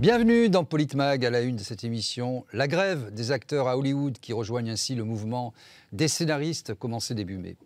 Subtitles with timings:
[0.00, 2.46] Bienvenue dans Politmag à la une de cette émission.
[2.54, 5.52] La grève des acteurs à Hollywood qui rejoignent ainsi le mouvement
[5.92, 7.58] des scénaristes commencé début mai.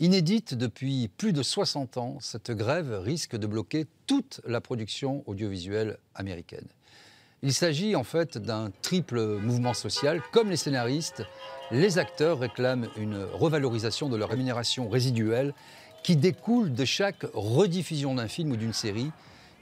[0.00, 5.98] Inédite depuis plus de 60 ans, cette grève risque de bloquer toute la production audiovisuelle
[6.14, 6.64] américaine.
[7.42, 10.22] Il s'agit en fait d'un triple mouvement social.
[10.32, 11.24] Comme les scénaristes,
[11.70, 15.52] les acteurs réclament une revalorisation de leur rémunération résiduelle
[16.02, 19.10] qui découle de chaque rediffusion d'un film ou d'une série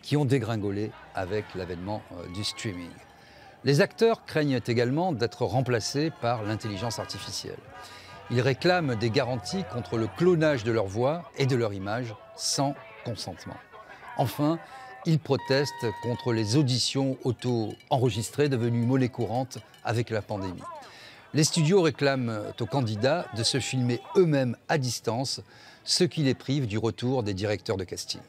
[0.04, 2.90] qui ont dégringolé avec l'avènement euh, du streaming.
[3.64, 7.58] Les acteurs craignent également d'être remplacés par l'intelligence artificielle.
[8.30, 12.74] Ils réclament des garanties contre le clonage de leur voix et de leur image sans
[13.04, 13.56] consentement.
[14.18, 14.58] Enfin,
[15.06, 20.62] ils protestent contre les auditions auto-enregistrées devenues monnaie courante avec la pandémie.
[21.32, 25.40] Les studios réclament aux candidats de se filmer eux-mêmes à distance,
[25.84, 28.20] ce qui les prive du retour des directeurs de casting.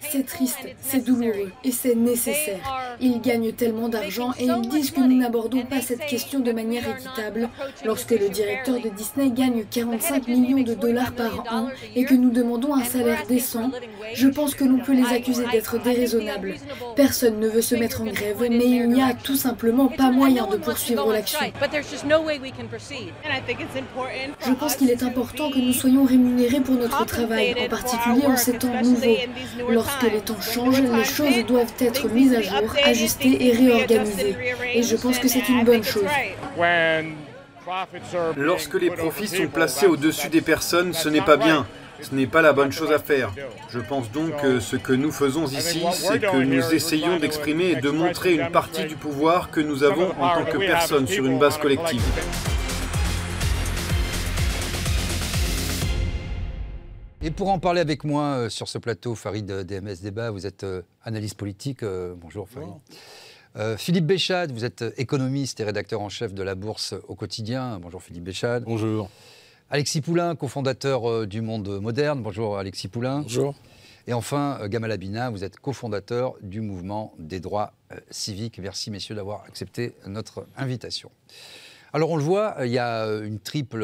[0.00, 2.96] C'est triste, c'est douloureux et c'est nécessaire.
[3.00, 6.82] Ils gagnent tellement d'argent et ils disent que nous n'abordons pas cette question de manière
[6.88, 7.48] équitable
[7.84, 12.30] lorsque le directeur de Disney gagne 45 millions de dollars par an et que nous
[12.30, 13.70] demandons un salaire décent.
[14.14, 16.54] Je pense que l'on peut les accuser d'être déraisonnables.
[16.96, 20.46] Personne ne veut se mettre en grève, mais il n'y a tout simplement pas moyen
[20.46, 21.38] de poursuivre l'action.
[24.46, 28.36] Je pense qu'il est important que nous soyons rémunérés pour notre travail, en particulier en
[28.36, 29.16] ces temps nouveaux.
[29.68, 34.36] Lorsque les temps changent, les choses doivent être mises à jour, ajustées et réorganisées.
[34.74, 36.04] Et je pense que c'est une bonne chose.
[38.36, 41.66] Lorsque les profits sont placés au-dessus des personnes, ce n'est pas bien.
[42.02, 43.30] Ce n'est pas la bonne chose à faire.
[43.70, 47.76] Je pense donc que ce que nous faisons ici, c'est que nous essayons d'exprimer et
[47.76, 51.38] de montrer une partie du pouvoir que nous avons en tant que personnes sur une
[51.38, 52.02] base collective.
[57.22, 60.64] Et pour en parler avec moi euh, sur ce plateau, Farid DMS Débat, vous êtes
[60.64, 61.82] euh, analyste politique.
[61.82, 62.70] Euh, bonjour Farid.
[63.76, 67.80] Philippe Béchade, vous êtes économiste et rédacteur en chef de la Bourse au quotidien.
[67.80, 68.62] Bonjour Philippe Béchade.
[68.64, 69.10] Bonjour.
[69.70, 72.22] Alexis Poulain, cofondateur du Monde Moderne.
[72.22, 73.22] Bonjour Alexis Poulain.
[73.22, 73.56] Bonjour.
[74.06, 77.72] Et enfin, Gamal Abina, vous êtes cofondateur du mouvement des droits
[78.10, 78.60] civiques.
[78.62, 81.10] Merci messieurs d'avoir accepté notre invitation.
[81.92, 83.80] Alors on le voit, il y a une triple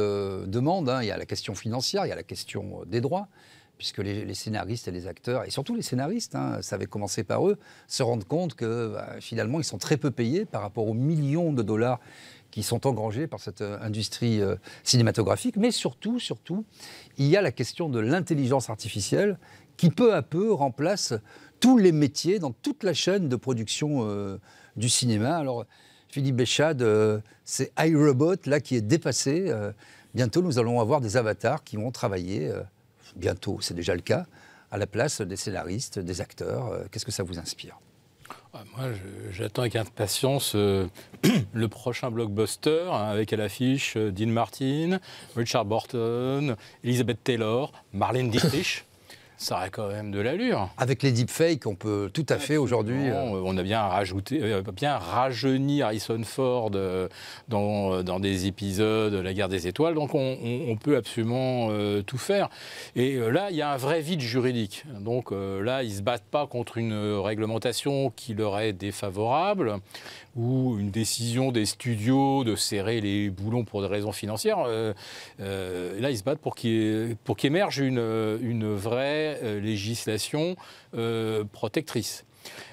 [0.46, 0.88] demande.
[0.88, 1.02] Hein.
[1.02, 3.28] Il y a la question financière, il y a la question des droits,
[3.78, 7.46] puisque les, scénaristes et les acteurs, et surtout les scénaristes, hein, ça avait commencé par
[7.48, 7.58] eux,
[7.88, 11.52] se rendent compte que bah, finalement ils sont très peu payés par rapport aux millions
[11.52, 12.00] de dollars
[12.50, 15.56] qui sont engrangés par cette euh, industrie euh, cinématographique.
[15.56, 16.18] Mais surtout,
[17.18, 19.38] il y a la question de l'intelligence artificielle
[19.76, 21.12] qui peu à peu remplace
[21.60, 24.38] tous les métiers dans toute la chaîne de production euh,
[24.76, 25.36] du cinéma.
[25.36, 25.66] Alors,
[26.16, 29.50] Philippe Béchade, euh, c'est iRobot là qui est dépassé.
[29.50, 29.70] Euh,
[30.14, 32.62] bientôt, nous allons avoir des avatars qui vont travailler, euh,
[33.16, 34.24] bientôt, c'est déjà le cas,
[34.70, 36.88] à la place des scénaristes, des acteurs.
[36.90, 37.78] Qu'est-ce que ça vous inspire?
[38.54, 38.86] Ah, moi,
[39.30, 44.98] j'attends avec impatience le prochain blockbuster hein, avec à l'affiche Dean Martin,
[45.36, 48.85] Richard Burton, Elizabeth Taylor, Marlene Dietrich
[49.38, 50.70] ça aurait quand même de l'allure.
[50.78, 53.10] Avec les deepfakes, on peut tout à fait aujourd'hui.
[53.10, 57.08] Euh, on a bien rajouté, euh, bien rajeuni Harrison Ford euh,
[57.48, 61.70] dans, dans, des épisodes de La Guerre des Étoiles, donc on, peut absolument
[62.06, 62.48] tout faire.
[62.94, 64.84] Et là, il y a un vrai vide juridique.
[65.00, 69.76] Donc là, ils ne se battent pas contre une réglementation qui leur est défavorable
[70.36, 74.66] ou une décision des studios de serrer les boulons pour des raisons financières.
[75.38, 76.54] là, ils se battent pour
[77.36, 80.56] qu'émerge une, une vraie euh, législation
[80.94, 82.24] euh, protectrice.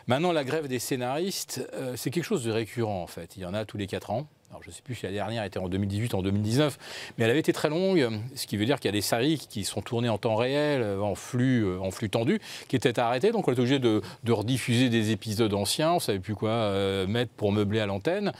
[0.07, 3.35] Maintenant, la grève des scénaristes, euh, c'est quelque chose de récurrent en fait.
[3.37, 4.27] Il y en a tous les quatre ans.
[4.51, 6.77] Alors, je ne sais plus si la dernière était en 2018, en 2019,
[7.17, 9.47] mais elle avait été très longue, ce qui veut dire qu'il y a des séries
[9.49, 13.31] qui sont tournées en temps réel, en flux, en flux tendu, qui étaient arrêtées.
[13.31, 15.93] Donc, on est obligé de, rediffuser des épisodes anciens.
[15.93, 16.71] On ne savait plus quoi
[17.07, 18.31] mettre pour meubler à l'antenne.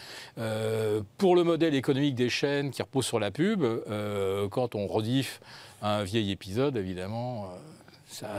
[1.18, 3.63] pour le modèle économique des chaînes qui repose sur la pub,
[4.51, 5.41] quand on rediff
[5.81, 7.50] un vieil épisode, évidemment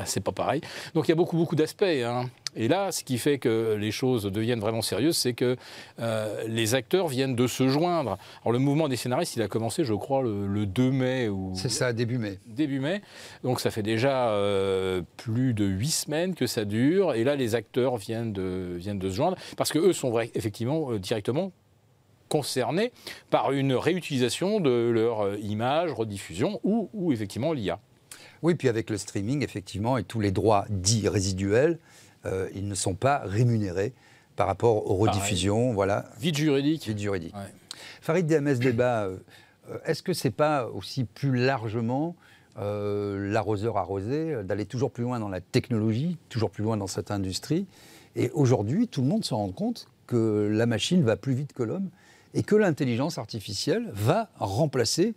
[0.05, 0.61] c'est pas pareil.
[0.94, 1.85] Donc il y a beaucoup, beaucoup d'aspects.
[1.85, 2.26] Hein.
[2.56, 5.56] Et là, ce qui fait que les choses deviennent vraiment sérieuses, c'est que
[6.00, 8.17] euh, les acteurs viennent de se joindre.
[8.43, 11.29] Alors le mouvement des scénaristes, il a commencé, je crois, le, 2 mai.
[11.55, 12.38] C'est ça, début mai.
[12.47, 13.03] Début mai.
[13.43, 17.15] Donc ça fait déjà euh, plus de huit semaines que ça dure.
[17.15, 20.99] Et là, les acteurs viennent de, viennent de se joindre parce qu'eux sont effectivement euh,
[20.99, 21.53] directement
[22.29, 22.93] concernés
[23.31, 27.79] par une réutilisation de leur image, rediffusion ou, ou effectivement l'IA.
[28.44, 31.79] Oui, puis avec le streaming, effectivement, et tous les droits dits résiduels,
[32.26, 33.94] euh, ils ne sont pas rémunérés
[34.37, 35.73] par rapport aux rediffusions.
[35.73, 36.11] Voilà.
[36.20, 36.87] Vide juridique.
[36.87, 37.35] Vide juridique.
[38.02, 39.17] Farid DMS Débat, euh,
[39.87, 42.14] est-ce que ce n'est pas aussi plus largement
[42.56, 47.67] l'arroseur arrosé, d'aller toujours plus loin dans la technologie, toujours plus loin dans cette industrie?
[48.14, 51.62] Et aujourd'hui, tout le monde se rend compte que la machine va plus vite que
[51.62, 51.88] l'homme
[52.35, 55.14] et que l'intelligence artificielle va remplacer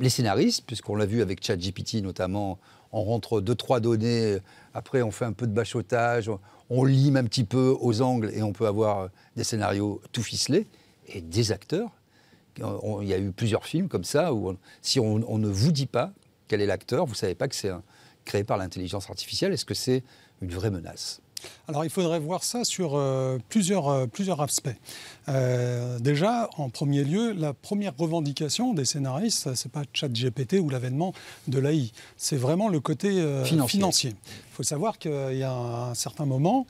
[0.00, 2.58] les scénaristes, puisqu'on l'a vu avec ChatGPT notamment,
[2.92, 4.38] on rentre deux, trois données,
[4.74, 6.30] après on fait un peu de bachotage,
[6.70, 10.66] on lime un petit peu aux angles et on peut avoir des scénarios tout ficelés,
[11.06, 11.90] et des acteurs.
[12.58, 16.12] il y a eu plusieurs films comme ça où si on, ne vous dit pas
[16.48, 17.70] quel est l'acteur, vous ne savez pas que c'est
[18.24, 19.52] créé par l'intelligence artificielle.
[19.52, 20.02] Est-ce que c'est
[20.40, 21.20] une vraie menace?
[21.68, 24.68] Alors il faudrait voir ça sur euh, plusieurs, euh, plusieurs aspects.
[25.28, 30.68] Euh, déjà, en premier lieu, la première revendication des scénaristes, ce n'est pas ChatGPT ou
[30.68, 31.12] l'avènement
[31.48, 33.10] de l'AI, c'est vraiment le côté
[33.44, 34.10] financier.
[34.10, 36.66] Il faut savoir qu'il y a un certain moment,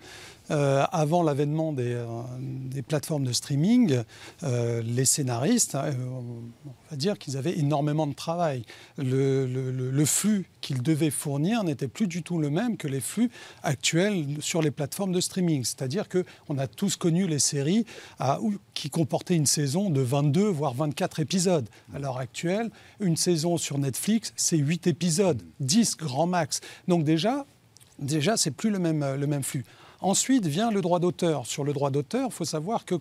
[0.51, 4.03] euh, avant l'avènement des, euh, plateformes de streaming,
[4.43, 6.43] euh, les scénaristes, on
[6.91, 8.65] va dire qu'ils avaient énormément de travail.
[8.99, 13.31] Le, flux qu'ils devaient fournir n'était plus du tout le même que les flux
[13.63, 15.63] actuels sur les plateformes de streaming.
[15.65, 17.85] C'est-à-dire qu'on a tous connu les séries
[18.75, 21.69] qui comportaient une saison de 22 voire 24 épisodes.
[21.95, 26.61] À l'heure actuelle, une saison sur Netflix, c'est 8 épisodes, 10 grand max.
[26.89, 27.47] Donc déjà,
[28.01, 29.65] déjà c'est plus le même, le même flux.
[30.01, 31.47] Ensuite vient le droit d'auteur.
[31.47, 32.97] Sur le droit d'auteur, il faut savoir que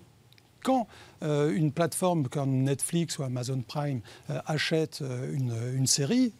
[0.63, 0.88] quand
[1.24, 5.34] euh, une plateforme comme Netflix ou Amazon Prime euh, achète euh,
[5.75, 6.34] une, série,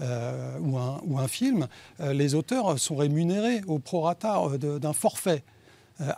[0.00, 0.78] ou,
[1.18, 1.68] un, film,
[2.00, 5.44] les auteurs sont rémunérés au prorata d'un forfait.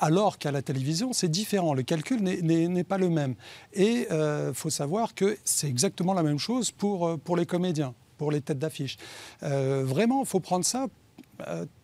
[0.01, 1.75] Alors qu'à la télévision, c'est différent.
[1.75, 3.35] Le calcul n'est pas le même.
[3.75, 8.31] Et il faut savoir que c'est exactement la même chose pour, pour les comédiens, pour
[8.31, 8.97] les têtes d'affiche.
[9.43, 10.87] vraiment, il faut prendre ça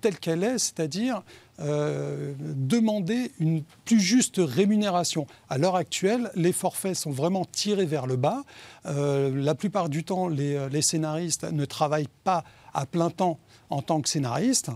[0.00, 1.23] telle qu'elle est, c'est-à-dire
[1.62, 5.26] euh, demander une plus juste rémunération.
[5.50, 8.44] À l'heure actuelle, les forfaits sont vraiment tirés vers le bas.
[8.87, 13.38] Euh, la plupart du temps, les, scénaristes ne travaillent pas à plein temps
[13.69, 14.70] en tant que scénaristes.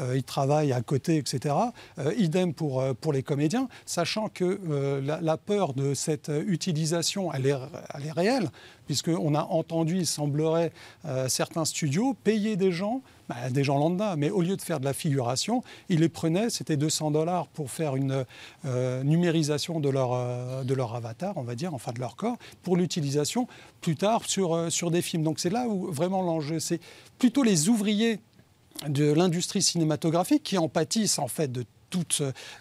[0.00, 1.54] Euh, ils travaillent à côté, etc.
[2.16, 4.60] idem pour, pour les comédiens, sachant que
[5.02, 7.54] la, peur de cette utilisation, elle est,
[7.94, 8.50] elle est réelle,
[8.86, 10.72] puisqu'on a entendu, il semblerait,
[11.28, 14.16] certains studios payer des gens bah, des gens lambda.
[14.16, 17.70] Mais au lieu de faire de la figuration, ils les prenaient, c'était 200 dollars pour
[17.70, 18.24] faire une
[18.64, 22.38] euh, numérisation de leur, euh, de leur avatar, on va dire, enfin de leur corps,
[22.64, 23.46] pour l'utilisation
[23.82, 25.22] plus tard sur, euh, sur des films.
[25.22, 26.80] Donc c'est là où vraiment l'enjeu, c'est
[27.20, 28.18] plutôt les ouvriers
[28.88, 31.64] de l'industrie cinématographique qui en pâtissent en fait de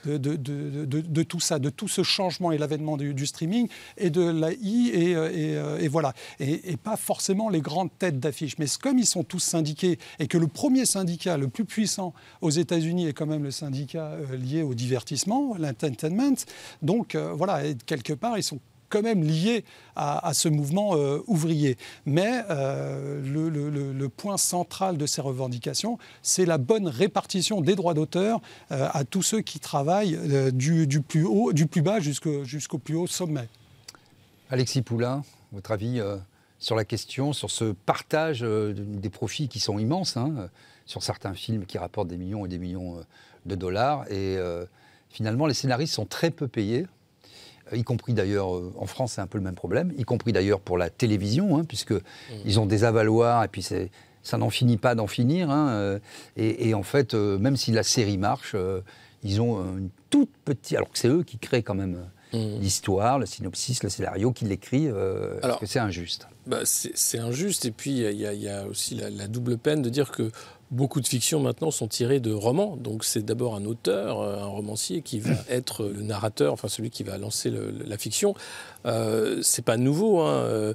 [0.06, 3.68] de, tout ça, de tout ce changement et l'avènement du, streaming
[3.98, 6.14] et de l'AI et, euh, euh, et, voilà.
[6.40, 8.58] Et, pas forcément les grandes têtes d'affiche.
[8.58, 12.50] Mais comme ils sont tous syndiqués et que le premier syndicat le plus puissant aux
[12.50, 16.46] États-Unis est quand même le syndicat euh, lié au divertissement, l'entertainment,
[16.82, 19.64] donc voilà, quelque part, ils sont quand même lié
[19.96, 21.78] à, ce mouvement euh, ouvrier.
[22.06, 28.42] Mais euh, le, point central de ces revendications, c'est la bonne répartition des droits d'auteur
[28.72, 30.18] euh, à tous ceux qui travaillent
[30.52, 33.48] du, plus haut, du plus bas jusqu'au plus haut sommet.
[34.50, 36.02] Alexis Poulain, votre avis
[36.58, 40.50] sur la question, sur ce partage des profits qui sont immenses, hein,
[40.86, 42.98] sur certains films qui rapportent des millions et des millions
[43.46, 44.12] de dollars.
[44.12, 44.38] Et
[45.10, 46.88] finalement, les scénaristes sont très peu payés
[47.74, 50.60] y compris d'ailleurs euh, en France, c'est un peu le même problème, y compris d'ailleurs
[50.60, 52.02] pour la télévision, hein, puisque mmh.
[52.46, 55.50] ils ont des avaloirs et puis ça n'en finit pas d'en finir.
[55.50, 56.00] Hein, euh,
[56.38, 58.56] et, en fait, euh, même si la série marche,
[59.24, 62.60] ils ont une toute petite, alors que c'est eux qui créent quand même mmh.
[62.60, 64.86] l'histoire, le synopsis, le scénario, qui l'écrit.
[64.86, 67.66] Est-ce que c'est injuste bah, C'est injuste.
[67.66, 70.32] Et puis il y, a aussi la, la, double peine de dire que
[70.72, 74.46] Beaucoup de fictions maintenant sont tirées de romans, donc c'est d'abord un auteur, euh, un
[74.46, 78.36] romancier qui va être le narrateur, enfin celui qui va lancer la fiction.
[78.86, 80.20] Euh, c'est pas nouveau.
[80.20, 80.34] Hein.
[80.36, 80.74] Euh,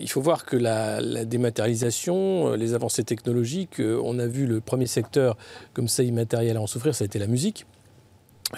[0.00, 4.86] il faut voir que la, la, dématérialisation, les avancées technologiques, on a vu le premier
[4.86, 5.36] secteur
[5.72, 7.64] comme ça immatériel à en souffrir, ça a été la musique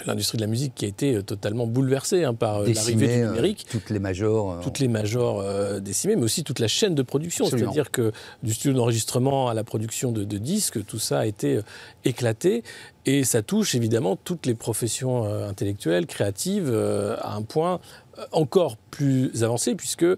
[0.05, 3.23] l'industrie de la musique qui a été euh, totalement bouleversée hein, par euh, l'arrivée du
[3.23, 3.65] euh, numérique.
[3.69, 4.59] toutes les majors.
[4.61, 5.43] toutes les majors
[5.81, 7.45] décimées, mais aussi toute la chaîne de production.
[7.45, 8.11] C'est-à-dire que
[8.43, 11.59] du studio d'enregistrement à la production de, de, disques, tout ça a été
[12.05, 12.63] éclaté.
[13.05, 17.79] Et ça touche évidemment toutes les professions intellectuelles, créatives, à un point
[18.31, 20.17] encore plus avancé, puisque euh,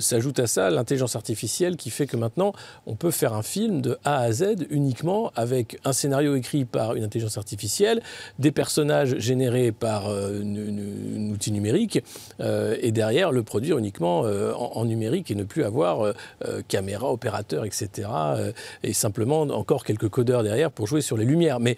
[0.00, 2.52] s'ajoute à ça l'intelligence artificielle qui fait que maintenant,
[2.86, 6.94] on peut faire un film de A à Z uniquement avec un scénario écrit par
[6.94, 8.02] une intelligence artificielle,
[8.38, 12.02] des personnages générés par euh, un outil numérique,
[12.40, 16.14] euh, et derrière le produire uniquement en, numérique et ne plus avoir
[16.68, 18.08] caméra, opérateur, etc.
[18.82, 21.60] et simplement encore quelques codeurs derrière pour jouer sur les lumières.
[21.60, 21.76] Mais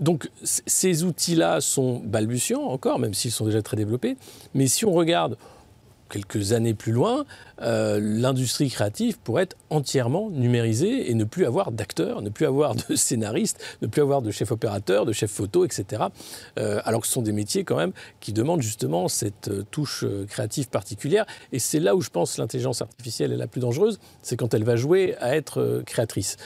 [0.00, 4.16] donc, ces outils-là sont balbutiants encore, même s'ils sont déjà très développés.
[4.54, 5.36] Mais on regarde
[6.08, 7.24] quelques années plus loin,
[7.60, 12.74] euh, l'industrie créative pourrait être entièrement numérisée et ne plus avoir d'acteurs, ne plus avoir
[12.74, 16.04] de scénaristes, ne plus avoir de chefs opérateurs, de chefs photo, etc.
[16.58, 20.04] Euh, alors que ce sont des métiers quand même qui demandent justement cette euh, touche
[20.28, 21.26] créative particulière.
[21.52, 24.64] Et c'est là où je pense l'intelligence artificielle est la plus dangereuse, c'est quand elle
[24.64, 26.36] va jouer à être créatrice,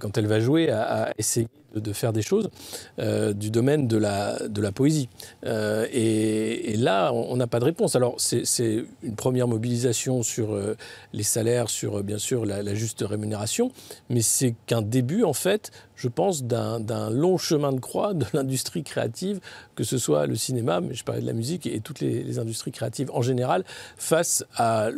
[0.00, 1.48] quand elle va jouer à essayer
[1.80, 2.50] de faire des choses
[2.98, 5.08] euh, du domaine de la, poésie.
[5.44, 7.96] Euh, et, là, on n'a pas de réponse.
[7.96, 10.76] Alors, c'est une première mobilisation sur euh,
[11.12, 13.70] les salaires, sur bien sûr la juste rémunération,
[14.10, 18.82] mais c'est qu'un début, en fait, je pense, d'un long chemin de croix de l'industrie
[18.82, 19.40] créative,
[19.74, 22.72] que ce soit le cinéma, mais je parlais de la musique, et toutes les, industries
[22.72, 23.64] créatives en général,
[23.96, 24.90] face à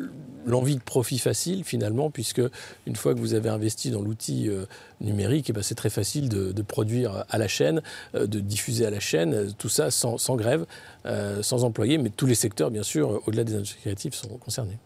[0.44, 2.42] l'envie de profit facile, finalement, puisque
[2.86, 4.64] une fois que vous avez investi dans l'outil euh,
[5.00, 7.80] numérique, eh ben, c'est très facile de, produire à la chaîne,
[8.14, 10.66] euh, de diffuser à la chaîne, tout ça sans, grève,
[11.06, 14.78] euh, sans employés, mais tous les secteurs, bien sûr, au-delà des industries créatives, sont concernés.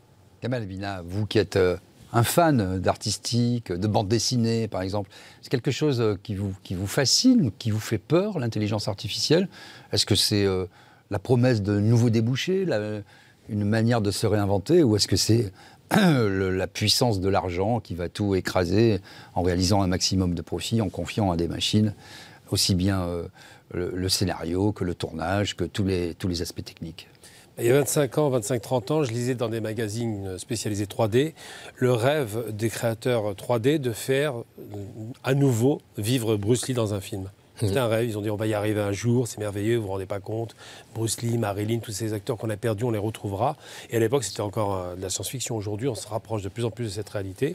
[0.42, 1.58] Kamal Vina, vous qui êtes
[2.12, 6.86] un fan d'artistique, de bande dessinée par exemple C'est quelque chose qui vous, qui vous
[6.86, 9.48] fascine, qui vous fait peur, l'intelligence artificielle?
[9.92, 10.66] Est-ce que c'est euh,
[11.10, 12.66] la promesse de nouveaux débouchés,
[13.48, 15.52] une manière de se réinventer, ou est-ce que c'est
[15.90, 19.00] la puissance de l'argent qui va tout écraser
[19.34, 21.94] en réalisant un maximum de profit, en confiant à des machines
[22.50, 23.26] aussi bien euh,
[23.72, 27.08] le, scénario que le tournage, que tous les aspects techniques?
[27.58, 31.34] Il y a 25 ans, 25-30 ans, je lisais dans des magazines spécialisés 3D
[31.76, 34.42] le rêve des créateurs 3D de faire euh,
[35.22, 37.28] à nouveau vivre Bruce Lee dans un film.
[37.56, 39.84] C'était un rêve, ils ont dit on va y arriver un jour, c'est merveilleux, vous
[39.84, 40.56] vous rendez pas compte.
[40.94, 43.56] Bruce Lee, Marilyn, tous ces acteurs qu'on a perdus, on les retrouvera.
[43.90, 45.54] Et à l'époque, c'était encore euh, de la science-fiction.
[45.54, 47.54] Aujourd'hui, on se rapproche de plus en plus de cette réalité.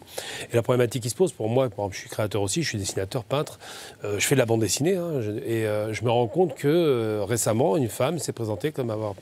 [0.51, 2.69] Et la problématique qui se pose, pour moi, par exemple, je suis créateur aussi, je
[2.69, 3.59] suis dessinateur, peintre,
[4.03, 7.75] euh, je fais de la bande dessinée, hein, et je me rends compte que récemment,
[7.75, 9.15] une femme s'est présentée comme avoir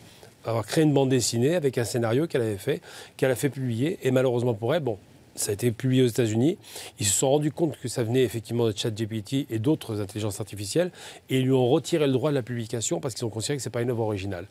[0.46, 2.82] avoir créé une bande dessinée avec un scénario qu'elle avait fait,
[3.18, 4.00] qu'elle a fait publier.
[4.04, 4.98] Et malheureusement pour elle, bon,
[5.36, 6.58] ça a été publié aux États-Unis.
[7.00, 10.92] Ils se sont rendus compte que ça venait effectivement de ChatGPT et d'autres intelligences artificielles
[11.30, 13.64] et ils lui ont retiré le droit de la publication parce qu'ils ont considéré que
[13.64, 14.48] ce n'est pas une œuvre originale.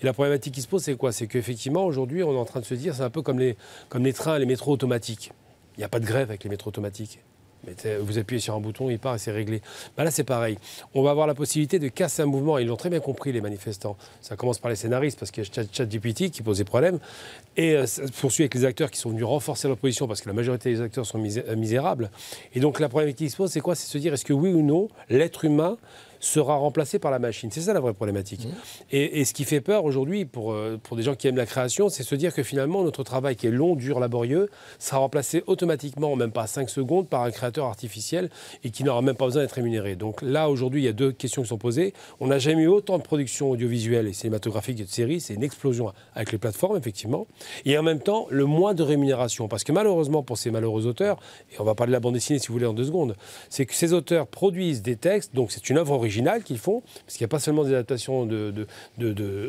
[0.00, 1.12] Et la problématique qui se pose, c'est quoi?
[1.12, 3.56] C'est qu'effectivement, aujourd'hui, on est en train de se dire, c'est un peu comme les,
[3.88, 5.32] comme les trains les métros automatiques.
[5.76, 7.18] Il n'y a pas de grève avec les métros automatiques.
[8.00, 9.60] Vous appuyez sur un bouton, il part et c'est réglé.
[9.96, 10.58] Ben là, c'est pareil.
[10.94, 12.58] On va avoir la possibilité de casser un mouvement.
[12.58, 13.96] Ils l'ont très bien compris, les manifestants.
[14.20, 16.98] Ça commence par les scénaristes, parce qu'il y a ChatGPT qui pose des problèmes.
[17.56, 20.28] Et euh, ça poursuit avec les acteurs qui sont venus renforcer leur position, parce que
[20.28, 22.10] la majorité des acteurs sont misérables.
[22.54, 23.74] Et donc, la problématique qui se pose, c'est quoi?
[23.74, 25.76] C'est se dire, est-ce que oui ou non, l'être humain
[26.20, 27.50] sera remplacé par la machine.
[27.50, 28.46] C'est ça la vraie problématique.
[28.46, 28.50] Mmh.
[28.92, 31.88] Et, ce qui fait peur aujourd'hui pour, euh, pour des gens qui aiment la création,
[31.88, 34.48] c'est se dire que finalement notre travail qui est long, dur, laborieux,
[34.78, 38.30] sera remplacé automatiquement, même pas 5 secondes, par un créateur artificiel
[38.64, 39.96] et qui n'aura même pas besoin d'être rémunéré.
[39.96, 41.92] Donc là, aujourd'hui, il y a deux questions qui sont posées.
[42.20, 45.20] On n'a jamais eu autant de production audiovisuelle et cinématographique et de séries.
[45.20, 47.26] C'est une explosion avec les plateformes, effectivement.
[47.64, 49.48] Et en même temps, le moins de rémunération.
[49.48, 51.18] Parce que malheureusement, pour ces malheureux auteurs,
[51.52, 53.16] et on va parler de la bande dessinée si vous voulez en deux secondes,
[53.48, 57.16] c'est que ces auteurs produisent des textes, donc c'est une œuvre originale qu'ils font, parce
[57.16, 58.66] qu'il n'y a pas seulement des adaptations de,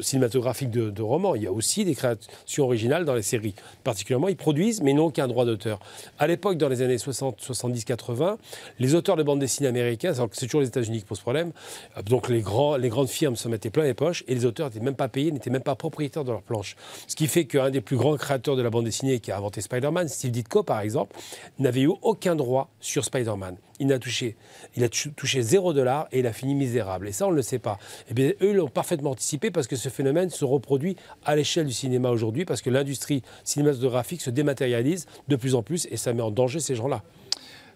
[0.01, 3.55] cinématographiques de, romans, il y a aussi des créations originales dans les séries.
[3.85, 5.79] Particulièrement, ils produisent, mais n'ont aucun droit d'auteur.
[6.19, 8.37] À l'époque, dans les années 60, 70, 80,
[8.79, 11.51] les auteurs de bandes dessinées américaines, c'est toujours les États-Unis qui posent problème,
[11.97, 14.67] euh, donc les, grands, les grandes firmes se mettaient plein les poches, et les auteurs
[14.67, 16.75] n'étaient même pas payés, n'étaient même pas propriétaires de leurs planches.
[17.07, 19.61] Ce qui fait qu'un des plus grands créateurs de la bande dessinée qui a inventé
[19.61, 21.15] Spider-Man, Steve Ditko par exemple,
[21.57, 24.35] n'avait eu aucun droit sur Spider-Man il n'a touché,
[24.75, 27.07] il a touché 0 dollar et il a fini misérable.
[27.07, 27.79] Et ça, on ne le sait pas.
[28.15, 30.95] Eh eux l'ont parfaitement anticipé parce que ce phénomène se reproduit
[31.25, 35.87] à l'échelle du cinéma aujourd'hui parce que l'industrie cinématographique se dématérialise de plus en plus
[35.91, 37.03] et ça met en danger ces gens-là.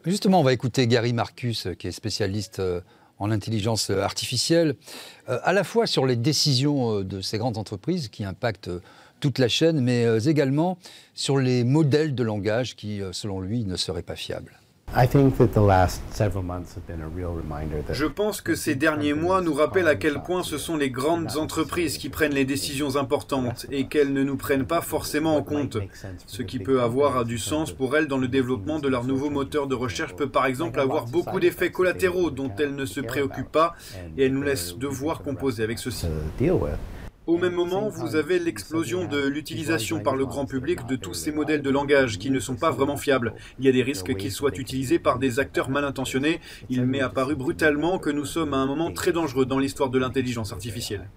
[0.05, 2.81] Justement, on va écouter Gary Marcus, qui est spécialiste euh,
[3.19, 4.75] en intelligence artificielle,
[5.29, 8.69] euh, à la fois sur les décisions euh, de ces grandes entreprises qui impactent
[9.21, 10.77] toute la chaîne, mais également
[11.13, 14.59] sur les modèles de langage qui, selon lui, ne seraient pas fiables.
[17.91, 21.35] Je pense que ces derniers mois nous rappellent à quel point ce sont les grandes
[21.37, 25.77] entreprises qui prennent les décisions importantes et qu'elles ne nous prennent pas forcément en compte.
[26.27, 29.65] Ce qui peut avoir du sens pour elles dans le développement de leur nouveau moteur
[29.67, 33.75] de recherche peut par exemple avoir beaucoup d'effets collatéraux dont elles ne se préoccupent pas
[34.17, 36.05] et elles nous laissent devoir composer avec ceci.
[37.25, 41.31] Au même moment, vous avez l'explosion de l'utilisation par le grand public de tous ces
[41.31, 43.33] modèles de langage qui ne sont pas vraiment fiables.
[43.59, 46.41] Il y a des risques qu'ils soient utilisés par des acteurs mal intentionnés.
[46.69, 49.99] Il m'est apparu brutalement que nous sommes à un moment très dangereux dans l'histoire de
[49.99, 51.09] l'intelligence artificielle.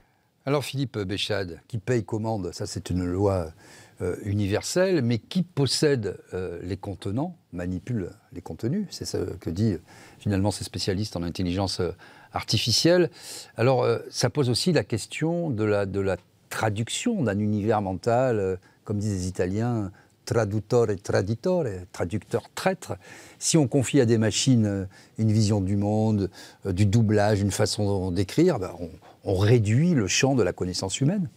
[0.45, 3.53] Alors Philippe Béchade, qui paye commande, ça c'est une loi
[4.01, 9.77] euh, universelle, mais qui possède euh, les contenants, manipule les contenus, c'est ce que dit
[10.21, 11.81] finalement ces spécialistes en intelligence
[12.37, 13.11] artificielle.
[13.57, 16.17] Alors, euh, ça pose aussi la question de la, de la
[16.51, 19.91] traduction d'un univers mental euh, comme disent les Italiens,
[20.25, 22.95] traducteur et traditore, traducteur traître.
[23.39, 24.85] Si on confie à des machines euh,
[25.19, 26.31] une vision du monde,
[26.65, 28.73] du doublage, une façon d'écrire, ben,
[29.25, 31.29] on, réduit le champ de la connaissance humaine.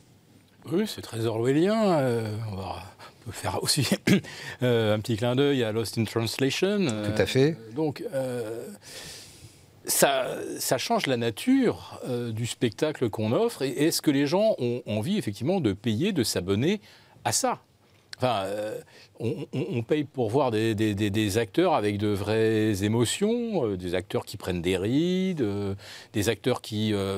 [0.71, 1.99] Oui, c'est très orwellien.
[1.99, 3.81] Euh, on, peut faire aussi
[4.61, 6.85] un petit clin d'œil à Lost in Translation.
[6.85, 7.57] Tout à fait.
[7.75, 8.03] donc,
[9.85, 10.37] ça,
[10.77, 13.61] change la nature du spectacle qu'on offre.
[13.61, 16.81] Et est-ce que les gens ont envie, effectivement, de payer, de s'abonner
[17.23, 17.61] à ça?
[18.19, 18.77] Enfin, euh,
[19.21, 24.61] on, paye pour voir des, acteurs avec de vraies émotions, euh, des acteurs qui prennent
[24.61, 25.73] des rides, euh,
[26.11, 26.61] des acteurs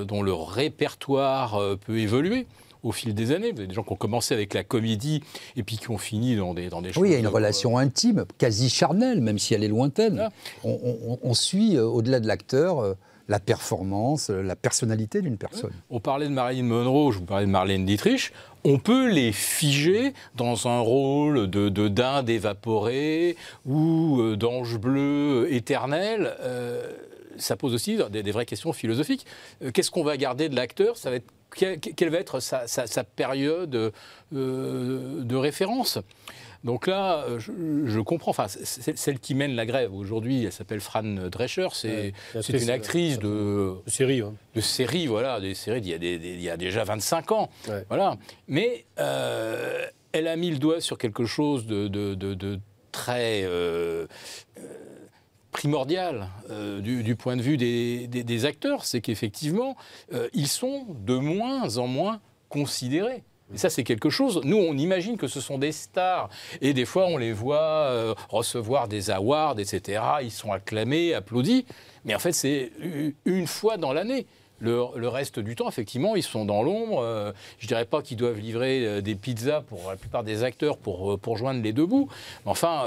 [0.05, 2.45] dont le répertoire peut évoluer
[2.83, 3.51] au fil des années.
[3.51, 5.23] Vous avez des gens qui ont commencé avec la comédie
[5.55, 7.01] et puis qui ont fini dans des, dans des choses.
[7.01, 10.29] Oui, il y a une relation intime, quasi charnelle, même si elle est lointaine.
[10.63, 12.95] On, suit, au-delà de l'acteur,
[13.27, 15.71] la performance, la personnalité d'une personne.
[15.89, 18.31] On parlait de Marilyn Monroe, je vous parlais de Marlène Dietrich
[18.63, 23.35] on peut les figer dans un rôle de, dinde évaporée
[23.65, 26.35] ou euh, d'ange bleu éternel.
[26.41, 26.91] Euh,
[27.37, 29.25] ça pose aussi des, vraies questions philosophiques.
[29.63, 30.97] Euh, qu'est-ce qu'on va garder de l'acteur?
[30.97, 33.93] Ça va être quelle va être sa, période
[34.31, 35.99] de référence?
[36.63, 38.31] Donc là, euh, je, comprends.
[38.31, 41.69] Enfin, celle qui mène la grève aujourd'hui, elle s'appelle Fran Drescher.
[41.73, 42.13] C'est
[42.49, 44.21] une actrice de, de série,
[44.55, 47.49] de série, voilà, des séries d'il y, a déjà 25 ans,
[47.89, 48.17] voilà.
[48.47, 52.59] Mais euh, elle a mis le doigt sur quelque chose de,
[52.91, 54.05] très euh,
[55.51, 59.75] primordial du, point de vue des, des acteurs, c'est qu'effectivement,
[60.33, 63.23] ils sont de moins en moins considérés.
[63.53, 64.41] Et ça, c'est quelque chose.
[64.43, 66.29] Nous, on imagine que ce sont des stars.
[66.61, 70.01] Et des fois, on les voit euh, recevoir des awards, etc.
[70.21, 71.65] Ils sont acclamés, applaudis.
[72.05, 72.71] Mais en fait, c'est
[73.25, 74.25] une fois dans l'année.
[74.61, 77.01] Le, reste du temps, effectivement, ils sont dans l'ombre.
[77.01, 80.43] Euh, je ne dirais pas qu'ils doivent livrer euh, des pizzas pour la plupart des
[80.43, 82.09] acteurs pour, pour joindre les deux bouts.
[82.45, 82.83] Mais enfin,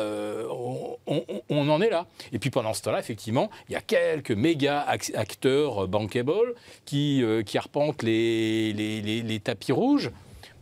[0.49, 2.07] on, en est là.
[2.33, 7.59] Et puis pendant ce temps-là, effectivement, il y a quelques méga acteurs bankable qui, qui
[7.59, 10.11] arpentent les, les, tapis rouges.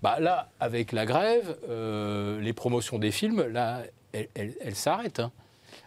[0.03, 5.21] Bah, là, avec la grève, euh, les promotions des films, là, elles, s'arrêtent.
[5.21, 5.31] Hein.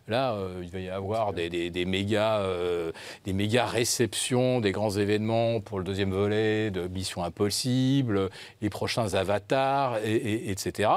[0.08, 2.92] Là, euh, il va y avoir des, méga, euh,
[3.24, 8.30] des méga réceptions, des grands événements pour le deuxième volet de Mission Impossible,
[8.62, 10.90] les prochains avatars, et, etc.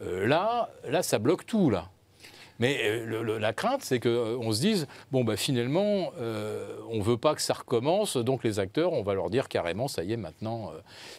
[0.00, 1.90] là, là, ça bloque tout, là.
[2.58, 7.02] Mais euh, la crainte, c'est qu'on euh, se dise, bon, bah, finalement, euh, on ne
[7.02, 10.12] veut pas que ça recommence, donc les acteurs, on va leur dire carrément, ça y
[10.12, 10.72] est, maintenant,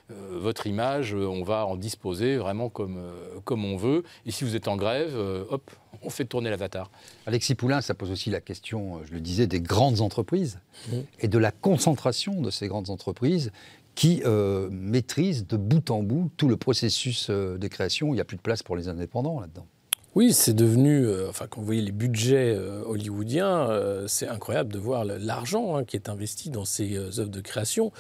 [0.10, 3.00] votre image, on va en disposer vraiment comme,
[3.44, 4.04] comme on veut.
[4.26, 5.16] Et si vous êtes en grève,
[5.50, 5.70] hop,
[6.04, 6.92] on fait tourner l'avatar.
[7.26, 10.96] Alexis Poulain, ça pose aussi la question, je le disais, des grandes entreprises mmh.
[11.20, 13.52] et de la concentration de ces grandes entreprises
[13.96, 14.22] qui
[14.70, 18.10] maîtrisent de bout en bout tout le processus de création.
[18.10, 19.66] Il n'y a plus de place pour les indépendants là-dedans.
[20.18, 24.74] Oui, c'est devenu, euh, enfin quand vous voyez les budgets euh, hollywoodiens, euh, c'est incroyable
[24.74, 27.92] de voir l'argent hein, qui est investi dans ces œuvres de création.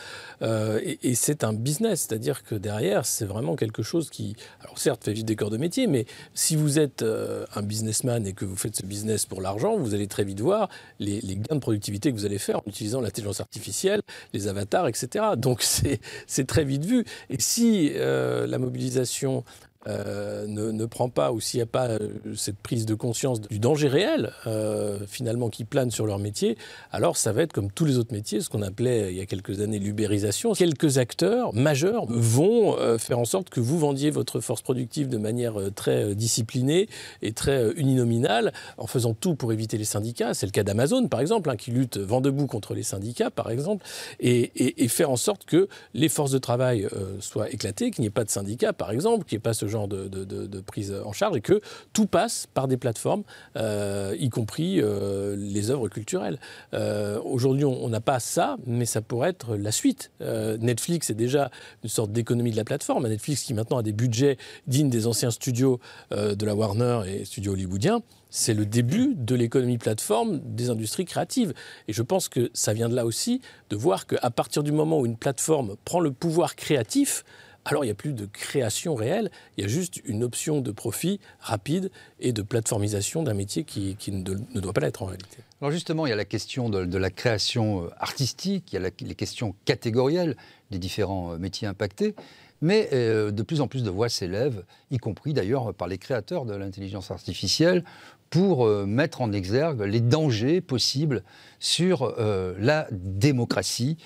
[0.41, 5.13] et, c'est un business, c'est-à-dire que derrière, c'est vraiment quelque chose qui, alors certes, fait
[5.13, 8.75] vivre des corps de métier, mais si vous êtes un businessman et que vous faites
[8.75, 12.17] ce business pour l'argent, vous allez très vite voir les, les, gains de productivité que
[12.17, 14.01] vous allez faire en utilisant l'intelligence artificielle,
[14.33, 15.25] les avatars, etc.
[15.37, 15.61] Donc
[16.27, 17.05] c'est très vite vu.
[17.29, 19.43] Et si la mobilisation
[19.87, 21.99] euh, ne, prend pas ou s'il n'y a pas euh,
[22.35, 26.57] cette prise de conscience du danger réel euh, finalement qui plane sur leur métier,
[26.91, 29.25] alors ça va être comme tous les autres métiers, ce qu'on appelait il y a
[29.25, 30.53] quelques années l'ubérisation.
[30.53, 35.55] Quelques acteurs majeurs vont faire en sorte que vous vendiez votre force productive de manière
[35.75, 36.87] très disciplinée
[37.21, 40.33] et très uninominale en faisant tout pour éviter les syndicats.
[40.33, 43.51] C'est le cas d'Amazon par exemple, hein, qui lutte vent debout contre les syndicats par
[43.51, 43.85] exemple,
[44.19, 46.87] et, et, faire en sorte que les forces de travail
[47.19, 49.67] soient éclatées, qu'il n'y ait pas de syndicats par exemple, qu'il n'y ait pas ce
[49.67, 51.61] genre de, prise en charge et que
[51.93, 53.23] tout passe par des plateformes,
[53.55, 56.39] euh, y compris euh, les œuvres culturelles.
[56.73, 60.11] Euh, aujourd'hui, on n'a pas ça, mais ça pourrait être la suite.
[60.19, 61.51] Netflix est déjà
[61.83, 63.07] une sorte d'économie de la plateforme.
[63.07, 65.79] Netflix qui maintenant a des budgets dignes des anciens studios
[66.11, 71.53] de la Warner et studios hollywoodiens c'est le début de l'économie plateforme des industries créatives.
[71.87, 74.99] Et je pense que ça vient de là aussi, de voir qu'à partir du moment
[74.99, 77.23] où une plateforme prend le pouvoir créatif,
[77.67, 80.71] alors il n'y a plus de création réelle, il y a juste une option de
[80.71, 84.21] profit rapide et de plateformisation d'un métier qui, ne,
[84.59, 85.39] doit pas l'être en réalité.
[85.61, 88.89] Alors justement, il y a la question de, la création euh, artistique, il y a
[88.99, 90.37] les questions catégorielles
[90.71, 92.15] des différents euh, métiers impactés,
[92.61, 96.45] mais euh, de plus en plus de voix s'élèvent, y compris d'ailleurs par les créateurs
[96.45, 97.83] de l'intelligence artificielle,
[98.29, 101.23] pour mettre en exergue les dangers possibles
[101.59, 102.13] sur
[102.59, 103.97] la démocratie,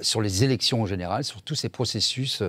[0.00, 2.42] sur les élections en général, sur tous ces processus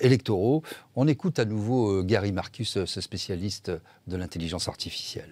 [0.00, 0.62] électoraux.
[0.94, 3.70] On écoute à nouveau Gary Marcus, ce spécialiste
[4.06, 5.30] de l'intelligence artificielle.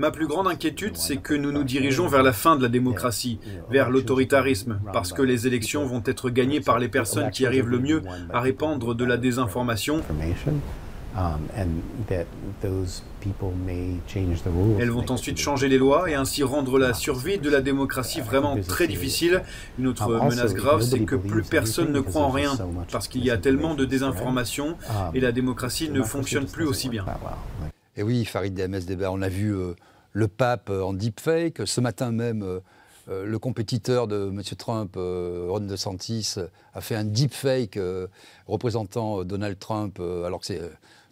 [0.00, 3.38] Ma plus grande inquiétude, c'est que nous nous dirigeons vers la fin de la démocratie,
[3.70, 7.78] vers l'autoritarisme, parce que les élections vont être gagnées par les personnes qui arrivent le
[7.78, 10.02] mieux à répandre de la désinformation.
[11.18, 11.48] Um,
[14.78, 18.56] Elles vont ensuite changer les lois et ainsi rendre la survie de la démocratie vraiment
[18.60, 19.42] très difficile.
[19.78, 22.56] Une autre menace grave, c'est que plus personne ne croit en rien,
[22.92, 26.88] parce qu'il y a tellement de désinformation um, et la démocratie ne fonctionne plus aussi
[26.88, 27.04] bien.
[27.96, 29.74] Et oui, Farid DMSDB, on a vu euh,
[30.12, 31.62] le pape en deepfake.
[31.66, 32.60] Ce matin même, euh,
[33.08, 34.40] euh, le compétiteur de M.
[34.56, 36.36] Trump, Ron DeSantis,
[36.74, 37.76] a fait un deepfake
[38.46, 40.62] représentant Donald Trump, alors que c'est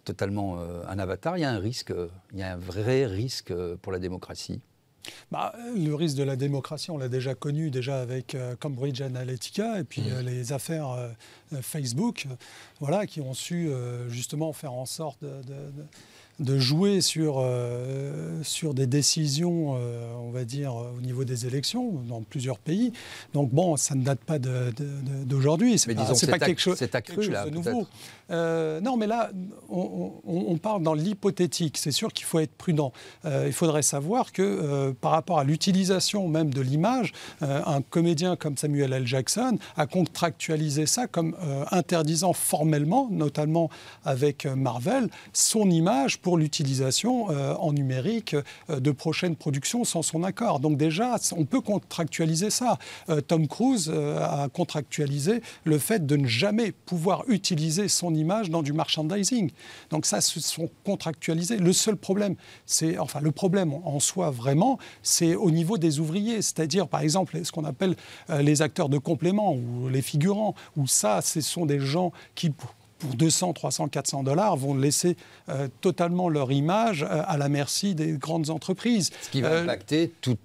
[0.07, 1.37] totalement un avatar.
[1.37, 1.93] Il y a un risque,
[2.33, 4.61] il y a un vrai risque pour la démocratie.
[5.31, 9.83] Bah, le risque de la démocratie, on l'a déjà connu déjà avec Cambridge Analytica et
[9.83, 10.19] puis mmh.
[10.25, 10.97] les affaires
[11.61, 12.27] Facebook,
[12.79, 13.69] voilà, qui ont su
[14.09, 15.83] justement faire en sorte de de
[16.45, 22.21] jouer sur, euh, sur des décisions, euh, on va dire, au niveau des élections dans
[22.21, 22.93] plusieurs pays.
[23.33, 25.77] Donc bon, ça ne date pas d'aujourd'hui.
[25.79, 27.87] C'est pas, pas quelque, chose, accru, là, de nouveau.
[28.29, 29.31] Euh, non, mais là,
[29.69, 31.77] on, parle dans l'hypothétique.
[31.77, 32.91] C'est sûr qu'il faut être prudent.
[33.25, 38.93] il faudrait savoir que par rapport à l'utilisation même de l'image, un comédien comme Samuel
[38.93, 39.07] L.
[39.07, 41.35] Jackson a contractualisé ça comme
[41.71, 43.69] interdisant formellement, notamment
[44.03, 48.35] avec Marvel, son image pour l'utilisation euh, en numérique
[48.69, 50.59] euh, de prochaines productions sans son accord.
[50.59, 52.77] Donc déjà, on peut contractualiser ça.
[53.09, 58.63] Euh, Tom Cruise a contractualisé le fait de ne jamais pouvoir utiliser son image dans
[58.63, 59.51] du merchandising.
[59.91, 61.57] Donc ça, se sont contractualisés.
[61.57, 62.35] Le seul problème,
[62.65, 67.39] c'est, enfin le problème en soi vraiment, c'est au niveau des ouvriers, c'est-à-dire par exemple
[67.43, 67.95] ce qu'on appelle
[68.39, 72.49] les acteurs de complément ou les figurants, où ça, ce sont des gens qui
[72.99, 75.15] pour 200, 300, 400 dollars, vont laisser
[75.49, 79.11] euh, totalement leur image euh, à la merci des grandes entreprises.
[79.21, 80.37] Ce qui va euh, impacter tout,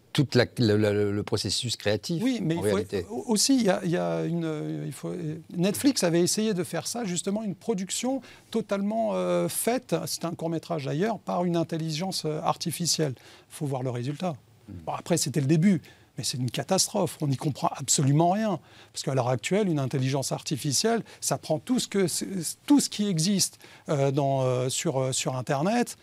[0.59, 2.23] le, processus créatif.
[2.23, 5.12] Oui, mais il faut, aussi, il y a, une, il faut,
[5.57, 9.15] Netflix avait essayé de faire ça, justement, une production totalement
[9.49, 13.15] faite, c'est un court métrage d'ailleurs, par une intelligence artificielle.
[13.17, 14.35] Il faut voir le résultat.
[14.69, 14.75] Hmm.
[14.87, 15.81] après, c'était le début.
[16.18, 18.61] Mais c'est une catastrophe, on n'y comprend absolument rien.
[18.92, 22.07] Parce qu'à l'heure actuelle, une intelligence artificielle, ça prend tout ce, que,
[22.66, 25.96] tout ce qui existe euh, dans, euh, sur, euh, sur Internet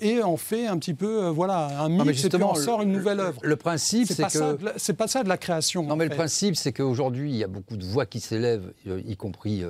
[0.00, 3.20] et on fait un petit peu voilà un mix et puis on sort une nouvelle
[3.20, 3.38] œuvre.
[3.44, 5.84] Le, principe, c'est que c'est pas ça de la création.
[5.84, 9.16] Non, mais le principe, c'est qu'aujourd'hui, il y a beaucoup de voix qui s'élèvent, y
[9.16, 9.62] compris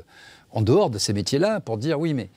[0.50, 2.30] en dehors de ces métiers-là, pour dire oui, mais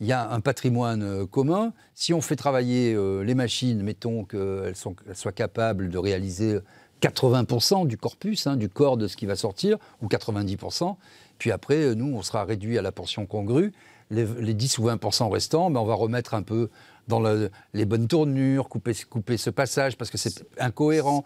[0.00, 1.74] il y a un patrimoine commun.
[1.94, 4.76] Si on fait travailler les machines, mettons qu'elles
[5.12, 6.58] soient capables de réaliser
[7.02, 10.96] 80% du corpus, hein, du corps de ce qui va sortir, ou 90%.
[11.38, 13.72] Puis après, nous, on sera réduit à la portion congrue.
[14.10, 16.68] Les, 10 ou 20% restants, ben, on va remettre un peu
[17.08, 17.22] dans
[17.74, 21.24] les bonnes tournures, couper, couper ce passage parce que c'est incohérent.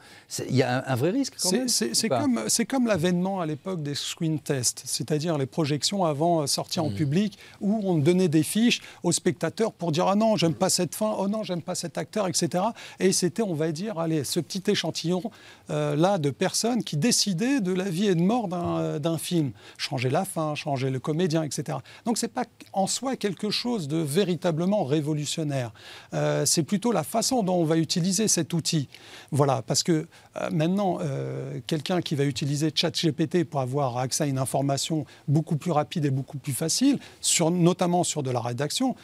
[0.49, 4.83] Il y a un, vrai risque C'est comme, comme l'avènement à l'époque des screen tests,
[4.85, 6.95] c'est-à-dire les projections avant euh, sortie en hmm.
[6.95, 10.95] public où on donnait des fiches aux spectateurs pour dire ah non, j'aime pas cette
[10.95, 12.65] fin, oh non, j'aime pas cet acteur, etc.
[12.99, 15.23] Et c'était, on va dire, allez, ce petit échantillon
[15.71, 19.53] euh, là de personnes qui décidaient de la vie et de mort d'un euh, film.
[19.77, 21.79] Changer la fin, changer le comédien, etc.
[22.05, 25.66] Donc c'est pas en soi quelque chose de véritablement révolutionnaire.
[26.15, 28.89] Euh, c'est plutôt la façon dont on va utiliser cet outil.
[29.31, 30.07] Voilà, parce que
[30.41, 35.57] euh, maintenant, euh, quelqu'un qui va utiliser ChatGPT pour avoir accès à une information beaucoup
[35.57, 38.95] plus rapide et beaucoup plus facile, sur, notamment sur de la rédaction,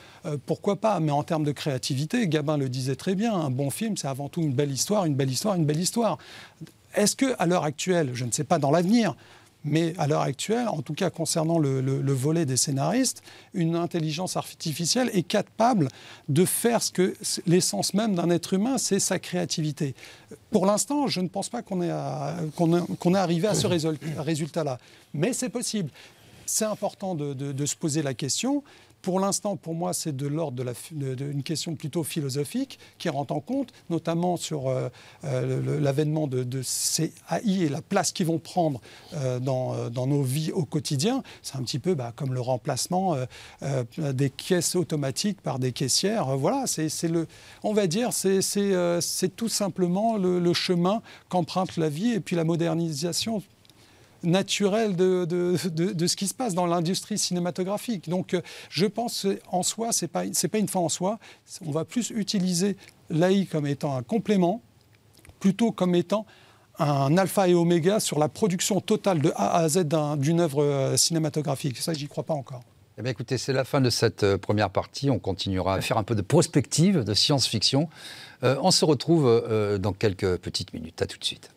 [0.46, 1.00] pourquoi pas?
[1.00, 4.28] Mais en termes de créativité, Gabin le disait très bien, un bon film, c'est avant
[4.28, 6.18] tout une belle histoire, une belle histoire, une belle histoire.
[6.94, 9.16] Est-ce que, à l'heure actuelle, je ne sais pas dans l'avenir,
[9.64, 13.22] mais à l'heure actuelle, en tout cas concernant le, volet des scénaristes,
[13.54, 15.88] une intelligence artificielle est capable
[16.28, 17.14] de faire ce que
[17.46, 19.94] l'essence même d'un être humain, c'est sa créativité.
[20.50, 24.78] Pour l'instant, je ne pense pas qu'on est, arrivé à ce résultat-là.
[25.14, 25.90] Mais c'est possible.
[26.46, 28.62] C'est important de, se poser la question.
[29.02, 33.72] Pour l'instant, pour moi, c'est de l'ordre d'une question plutôt philosophique qui rentre en compte,
[33.90, 34.88] notamment sur euh,
[35.24, 38.80] euh, l'avènement de, ces AI et la place qu'ils vont prendre
[39.14, 41.24] euh, dans, nos vies au quotidien.
[41.42, 43.16] C'est un petit peu bah, comme le remplacement
[43.98, 46.36] des caisses automatiques par des caissières.
[46.36, 47.26] Voilà, c'est le,
[47.64, 53.42] on va dire, c'est tout simplement le chemin qu'emprunte la vie et puis la modernisation
[54.22, 58.08] naturel de, de, de, ce qui se passe dans l'industrie cinématographique.
[58.08, 58.36] Donc
[58.70, 61.18] je pense en soi, ce n'est pas, pas une fin en soi.
[61.64, 62.76] On va plus utiliser
[63.10, 64.62] l'AI comme étant un complément
[65.40, 66.24] plutôt comme étant
[66.78, 69.84] un alpha et oméga sur la production totale de A à Z
[70.18, 71.76] d'une œuvre euh, cinématographique.
[71.78, 72.62] Ça, j'y crois pas encore.
[73.02, 75.10] Eh écoutez, c'est la fin de cette euh, première partie.
[75.10, 77.88] On continuera à faire un peu de prospective, de science-fiction.
[78.44, 81.02] Euh, on se retrouve dans quelques petites minutes.
[81.02, 81.50] À tout de suite.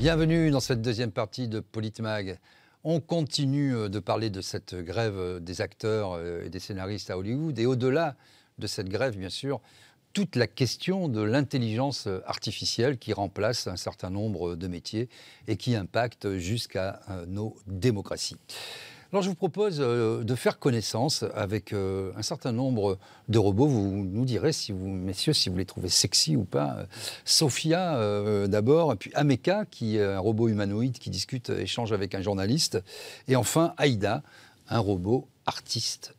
[0.00, 2.38] Bienvenue dans cette deuxième partie de Politmag.
[2.84, 7.10] On continue euh, de parler de cette grève euh, des acteurs euh, et des scénaristes
[7.10, 7.58] à Hollywood.
[7.58, 8.16] Et au-delà
[8.58, 9.60] de cette grève, bien sûr,
[10.14, 15.10] toute la question de l'intelligence artificielle qui remplace un certain nombre de métiers
[15.46, 18.38] et qui impacte jusqu'à nos démocraties.
[19.12, 22.96] Alors je vous propose euh, de faire connaissance avec euh, un certain nombre
[23.28, 23.66] de robots.
[23.66, 26.86] Vous nous direz, si vous, messieurs, si vous les trouvez sexy ou pas.
[27.24, 32.22] Sophia euh, d'abord, puis Ameka, qui est un robot humanoïde qui discute, échange avec un
[32.22, 32.82] journaliste.
[33.26, 34.22] Et enfin Aïda,
[34.68, 36.14] un robot artiste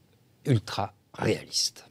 [0.45, 1.86] ultra réaliste.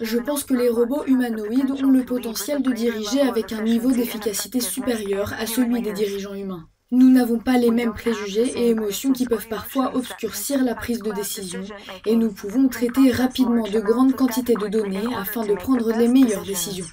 [0.00, 4.60] Je pense que les robots humanoïdes ont le potentiel de diriger avec un niveau d'efficacité
[4.60, 6.66] supérieur à celui des dirigeants humains.
[6.92, 11.10] Nous n'avons pas les mêmes préjugés et émotions qui peuvent parfois obscurcir la prise de
[11.10, 11.62] décision.
[12.04, 16.44] et nous pouvons traiter rapidement de grandes quantités de données afin de prendre les meilleures
[16.44, 16.86] décisions.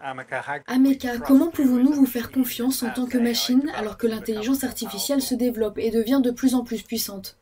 [0.00, 5.34] Ameka, comment pouvons-nous vous faire confiance en tant que machine alors que l'intelligence artificielle se
[5.34, 7.38] développe et devient de plus en plus puissante?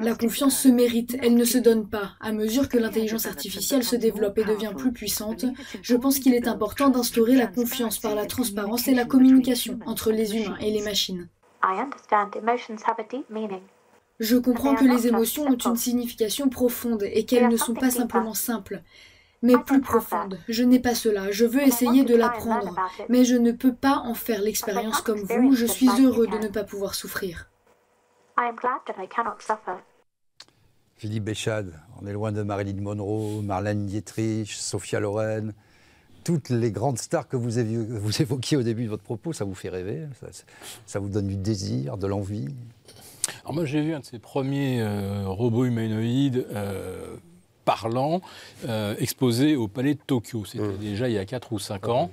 [0.00, 2.12] La confiance se mérite, elle ne se donne pas.
[2.20, 5.44] À mesure que l'intelligence artificielle se développe et devient plus puissante,
[5.82, 10.12] je pense qu'il est important d'instaurer la confiance par la transparence et la communication entre
[10.12, 11.28] les humains et les machines.
[14.20, 18.34] Je comprends que les émotions ont une signification profonde et qu'elles ne sont pas simplement
[18.34, 18.82] simples,
[19.42, 20.38] mais plus profondes.
[20.48, 22.76] Je n'ai pas cela, je veux essayer de l'apprendre,
[23.08, 26.48] mais je ne peux pas en faire l'expérience comme vous, je suis heureux de ne
[26.48, 27.48] pas pouvoir souffrir.
[30.96, 35.54] Philippe Béchade, on est loin de Marilyn Monroe, Marlène Dietrich, Sophia Loren.
[36.22, 39.70] Toutes les grandes stars que vous, évoquiez au début de votre propos, ça vous fait
[39.70, 40.06] rêver
[40.86, 42.46] ça, vous donne du désir, de l'envie
[43.42, 47.16] Alors moi j'ai vu un de ces premiers euh, robots humanoïdes euh,
[47.64, 48.20] parlants
[48.68, 50.44] euh, exposés au palais de Tokyo.
[50.44, 50.78] C'était mmh.
[50.78, 52.10] déjà il y a 4 ou 5 ans.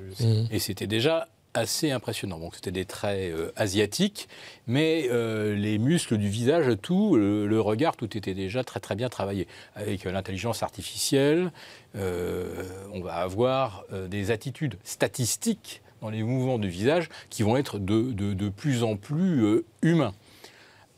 [0.50, 2.38] Et c'était déjà assez impressionnant.
[2.38, 4.28] Donc c'était des traits euh, asiatiques,
[4.68, 9.10] mais euh, les muscles du visage, tout, le, regard, tout était déjà très très bien
[9.10, 9.48] travaillé.
[9.76, 11.52] Avec l'intelligence artificielle,
[11.96, 12.64] euh,
[12.94, 18.50] on va avoir des attitudes statistiques dans les mouvements du visage qui vont être de,
[18.50, 20.14] plus en plus humains.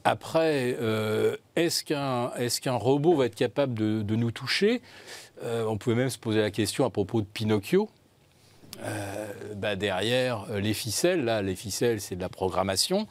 [0.04, 0.76] Après,
[1.56, 4.82] est-ce qu'un robot va être capable de nous toucher?
[5.44, 7.90] On pouvait même se poser la question à propos de Pinocchio.
[8.84, 13.08] Euh, bah derrière euh, les ficelles, là, les ficelles, c'est de la programmation.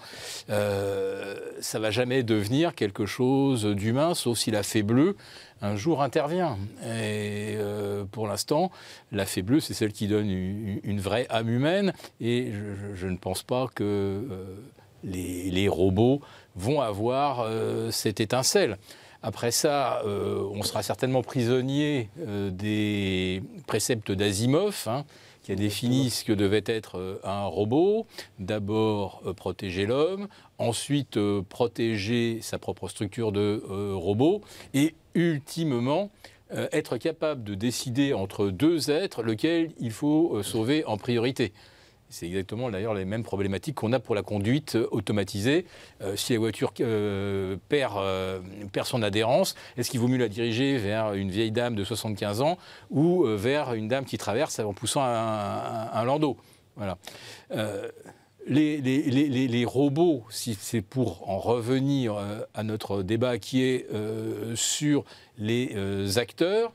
[0.49, 5.17] Euh, ça va jamais devenir quelque chose d'humain, sauf si la fée bleue
[5.63, 6.59] un jour intervient.
[6.83, 8.71] Et euh, pour l'instant,
[9.11, 11.93] la fée bleue, c'est celle qui donne une, vraie âme humaine.
[12.21, 12.53] Et
[12.95, 14.23] je, ne pense pas que
[15.03, 16.21] les, robots
[16.55, 17.49] vont avoir
[17.91, 18.77] cette étincelle.
[19.23, 22.11] Après ça, on sera certainement prisonnier
[22.51, 24.85] des préceptes d'Asimov.
[24.89, 25.07] Hein,
[25.47, 28.07] qui a défini ce que devait être euh, un robot.
[28.41, 30.27] D'abord, euh, protéger l'homme,
[30.59, 33.63] ensuite, euh, protéger sa propre structure de
[33.95, 34.41] robot,
[34.75, 36.11] et ultimement,
[36.51, 41.53] être capable de décider entre deux êtres lequel il faut sauver en priorité.
[42.09, 45.67] C'est exactement d'ailleurs les mêmes problématiques qu'on a pour la conduite automatisée.
[46.03, 48.41] Euh, si la voiture euh, perd, euh,
[48.73, 52.43] perd, son adhérence, est-ce qu'il vaut mieux la diriger vers une vieille dame de 75
[52.43, 52.59] ans
[52.91, 56.37] ou vers une dame qui traverse en poussant un, un, landau?
[56.77, 56.97] Voilà.
[58.49, 62.15] Les, les, les, les, robots, si c'est pour en revenir
[62.55, 63.89] à notre débat qui est
[64.55, 65.05] sur
[65.39, 66.73] les acteurs,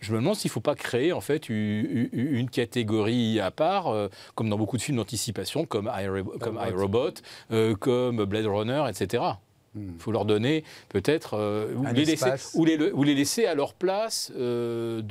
[0.00, 4.08] je me demande s'il ne faut pas créer en fait une catégorie à part, euh,
[4.34, 7.14] comme dans beaucoup de films d'anticipation, comme, iRobot,
[7.50, 9.24] euh, comme Blade Runner, etc.
[9.74, 9.98] Il hmm.
[9.98, 15.02] faut leur donner peut-être euh, ou, les laisser, ou, les, laisser à leur place de,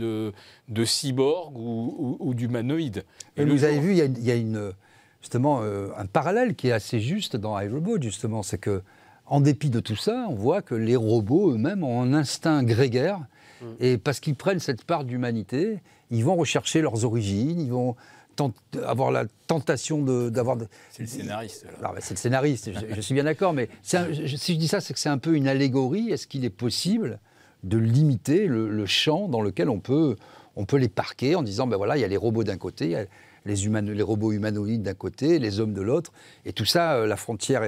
[0.69, 3.03] de cyborg ou, d'humanoïde.
[3.35, 4.71] Et, vous avez vu, il y a, une,
[5.21, 8.81] justement un parallèle qui est assez juste dans iRobot, justement, c'est que
[9.29, 13.19] en dépit de tout ça, on voit que les robots eux-mêmes ont un instinct grégaire
[13.61, 13.65] Mm.
[13.79, 15.79] Et parce qu'ils prennent cette part d'humanité,
[16.11, 17.95] ils vont rechercher leurs origines, ils vont
[18.85, 20.57] avoir la tentation d'avoir.
[20.91, 21.65] C'est le scénariste.
[21.99, 25.09] C'est le scénariste, je, suis bien d'accord, mais si je dis ça, c'est que c'est
[25.09, 26.11] un peu une allégorie.
[26.11, 27.19] Est-ce qu'il est possible
[27.63, 30.15] de limiter le, champ dans lequel on peut,
[30.55, 32.85] on peut les parquer en disant ben voilà, il y a les robots d'un côté,
[32.85, 33.05] il y a
[33.47, 36.11] les, robots humanoïdes d'un côté, les hommes de l'autre,
[36.45, 37.63] et tout ça, euh, la frontière,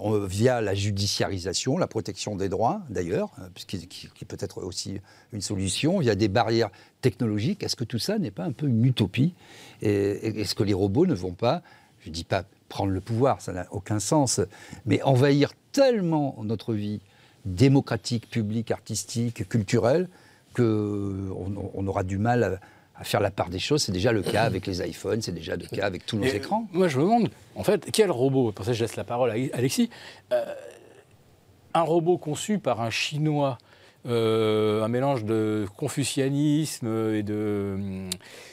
[0.00, 5.00] via la judiciarisation, la protection des droits d'ailleurs, euh, qui, peut être aussi
[5.32, 7.62] une solution, via des barrières technologiques.
[7.62, 9.34] Est-ce que tout ça n'est pas un peu une utopie?
[9.82, 11.62] Et est-ce que les robots ne vont pas,
[12.00, 14.40] je ne dis pas prendre le pouvoir, ça n'a aucun sens,
[14.86, 17.00] mais envahir tellement notre vie
[17.44, 20.08] démocratique, publique, artistique, culturelle,
[20.54, 22.58] qu'on on aura du mal à,
[23.04, 23.82] faire la part des choses.
[23.82, 26.66] C'est déjà le cas avec les iPhones, c'est déjà le cas avec tous nos écrans.
[26.72, 29.56] Moi, je me demande, en fait, quel robot Pour ça, je laisse la parole à
[29.56, 29.90] Alexis.
[30.32, 30.54] Euh,
[31.74, 33.58] un robot conçu par un Chinois
[34.06, 38.08] euh, un mélange de confucianisme et de,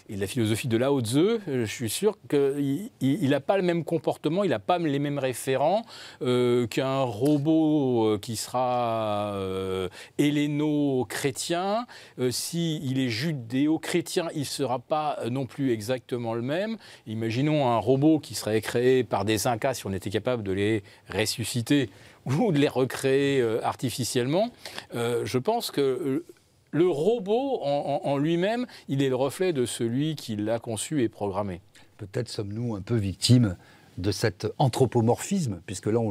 [0.10, 3.64] et de la philosophie de Lao Tzu, euh, je suis sûr qu'il n'a pas le
[3.64, 5.84] même comportement, il n'a pas les mêmes référents
[6.22, 11.88] euh, qu'un robot qui sera euh, héléno-chrétien.
[12.30, 16.78] S'il est judéo-chrétien, il ne sera pas non plus exactement le même.
[17.08, 20.84] Imaginons un robot qui serait créé par des Incas, si on était capable de les
[21.10, 21.90] ressusciter
[22.26, 24.50] ou de les recréer euh, artificiellement,
[24.94, 26.26] euh, je pense que euh,
[26.72, 31.62] le robot en, lui-même, il est le reflet de celui qui l'a conçu et programmé.
[31.96, 33.56] Peut-être sommes-nous un peu victimes
[33.98, 36.02] de cet anthropomorphisme, puisque là,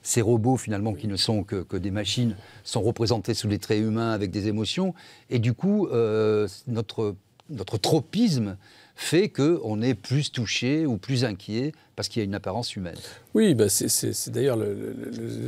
[0.00, 4.12] ces robots, finalement, qui ne sont que, des machines, sont représentés sous des traits humains
[4.12, 4.94] avec des émotions.
[5.28, 5.86] Et du coup,
[6.66, 7.14] notre,
[7.50, 8.56] notre tropisme
[8.96, 12.96] fait qu'on est plus touché ou plus inquiet parce qu'il y a une apparence humaine.
[13.34, 14.94] Oui, bah c'est d'ailleurs le,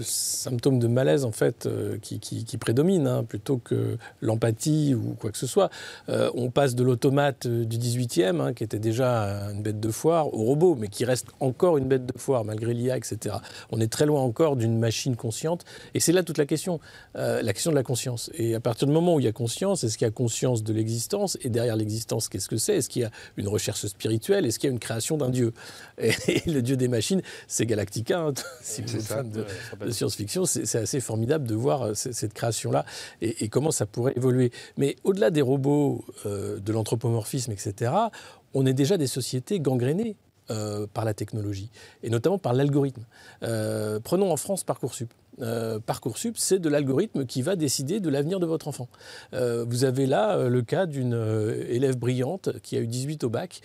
[0.02, 5.38] symptôme de malaise en fait euh, qui, prédomine hein, plutôt que l'empathie ou quoi que
[5.38, 5.70] ce soit.
[6.08, 9.90] Euh, on passe de l'automate euh, du 18e, hein, qui était déjà une bête de
[9.90, 13.36] foire, au robot, mais qui reste encore une bête de foire malgré l'IA, etc.
[13.70, 16.80] On est très loin encore d'une machine consciente, et c'est là toute la question,
[17.14, 18.30] la question de la conscience.
[18.34, 20.62] Et à partir du moment où il y a conscience, est-ce qu'il y a conscience
[20.62, 21.36] de l'existence?
[21.42, 22.76] Et derrière l'existence, qu'est-ce que c'est?
[22.76, 23.04] Est-ce qu'il y
[23.38, 25.52] une recherche spirituelle Est-ce qu'il y a une création d'un dieu?
[25.98, 28.20] Et, le dieu des machines, c'est Galactica.
[28.20, 32.84] Hein, si vous êtes fan de, science-fiction, c'est assez formidable de voir euh, cette création-là
[33.22, 34.52] et, comment ça pourrait évoluer.
[34.76, 37.92] Mais au-delà des robots, euh, de l'anthropomorphisme, etc.,
[38.54, 40.16] on est déjà des sociétés gangrénées.
[40.50, 41.68] Euh, par la technologie,
[42.02, 43.04] et notamment par l'algorithme.
[44.02, 45.12] prenons en France Parcoursup.
[45.40, 48.88] Euh, Parcoursup, c'est de l'algorithme qui va décider de l'avenir de votre enfant.
[49.34, 51.14] Euh, vous avez là euh, le cas d'une
[51.68, 53.60] élève brillante qui a eu 18 au bac,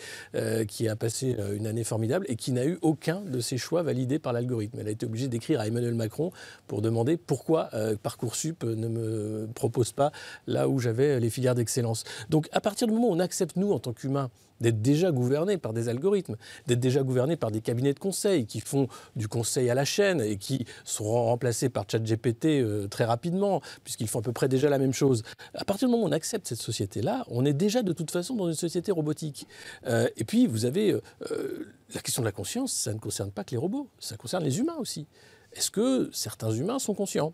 [0.67, 4.19] qui a passé une année formidable et qui n'a eu aucun de ses choix validés
[4.19, 4.79] par l'algorithme.
[4.79, 6.31] Elle a été obligée d'écrire à Emmanuel Macron
[6.67, 7.69] pour demander pourquoi
[8.01, 10.11] Parcoursup ne me propose pas
[10.47, 12.03] là où j'avais les filières d'excellence.
[12.29, 14.29] Donc à partir du moment où on accepte, nous, en tant qu'humains,
[14.63, 18.61] d'être déjà gouvernés par des algorithmes, d'être déjà gouvernés par des cabinets de conseil qui
[18.61, 23.61] font du conseil à la chaîne et qui seront remplacés par ChatGPT euh, très rapidement,
[23.83, 25.23] puisqu'ils font à peu près déjà la même chose.
[25.53, 28.35] À partir du moment où on accepte cette société-là, on est déjà de toute façon
[28.35, 29.47] dans une société robotique.
[29.87, 33.43] Euh, et puis, vous avez euh, la question de la conscience, ça ne concerne pas
[33.43, 35.07] que les robots, ça concerne les humains aussi.
[35.53, 37.33] Est-ce que certains humains sont conscients?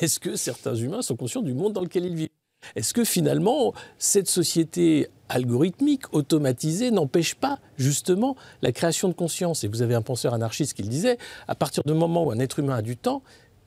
[0.00, 2.28] Est-ce que certains humains sont conscients du monde dans lequel ils vivent?
[2.76, 9.64] Est-ce que finalement, cette société algorithmique, automatisée, n'empêche pas justement la création de conscience?
[9.64, 12.38] Et vous avez un penseur anarchiste qui le disait, à partir du moment où un
[12.38, 13.22] être humain a du temps,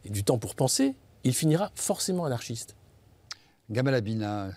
[0.05, 2.75] et du temps pour penser, il finira forcément anarchiste.
[3.69, 4.51] Gamal Abina,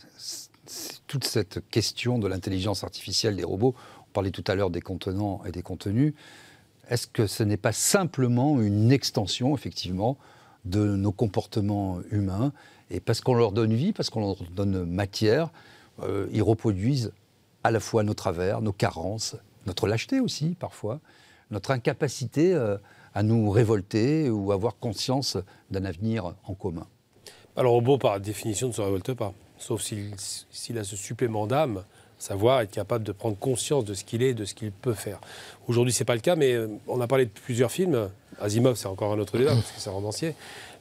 [1.06, 5.42] toute cette question de l'intelligence artificielle des robots, on parlait tout à l'heure des contenants
[5.46, 6.14] et des contenus,
[6.88, 10.16] est-ce que ce n'est pas simplement une extension, effectivement,
[10.64, 12.52] de nos comportements humains?
[12.90, 15.50] Et parce qu'on leur donne vie, parce qu'on leur donne matière,
[16.02, 17.12] euh, ils reproduisent
[17.64, 21.00] à la fois nos travers, nos carences, notre lâcheté aussi parfois,
[21.50, 22.78] notre incapacité euh,
[23.14, 25.36] à nous révolter ou avoir conscience
[25.70, 26.86] d'un avenir en commun.
[27.56, 31.82] Alors, robot, par définition, ne se révolte pas, sauf s'il a ce supplément d'âme,
[32.18, 35.20] savoir être capable de prendre conscience de ce qu'il est, de ce qu'il peut faire.
[35.66, 38.10] Aujourd'hui, ce n'est pas le cas, mais euh, on a parlé de plusieurs films.
[38.40, 40.34] Asimov, c'est encore un autre débat, parce que c'est romancier.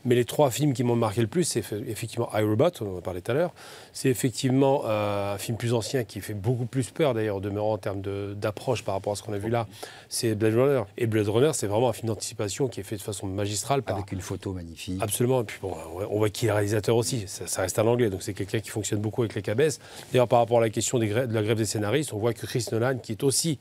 [0.06, 3.02] Mais les trois films qui m'ont marqué le plus, c'est effectivement iRobot, on en a
[3.02, 3.54] parlé tout à l'heure.
[3.94, 7.74] C'est effectivement euh, un film plus ancien qui fait beaucoup plus peur d'ailleurs, au demeurant
[7.74, 8.02] en termes
[8.36, 9.68] d'approche par rapport à ce qu'on a vu là.
[10.10, 10.82] C'est Blade Runner.
[10.98, 13.82] Et Blade Runner, c'est vraiment un film d'anticipation qui est fait de façon magistrale.
[13.88, 15.02] Avec une photo magnifique.
[15.02, 15.42] Absolument.
[15.42, 15.76] Et puis bon,
[16.10, 17.26] on voit qui est réalisateur aussi.
[17.28, 19.80] Ça, reste un anglais, donc c'est quelqu'un qui fonctionne beaucoup avec les cabesses.
[20.12, 22.45] D'ailleurs, par rapport à la question des de la grève des scénaristes, on voit que
[22.45, 23.60] Chris Nolan, qui est aussi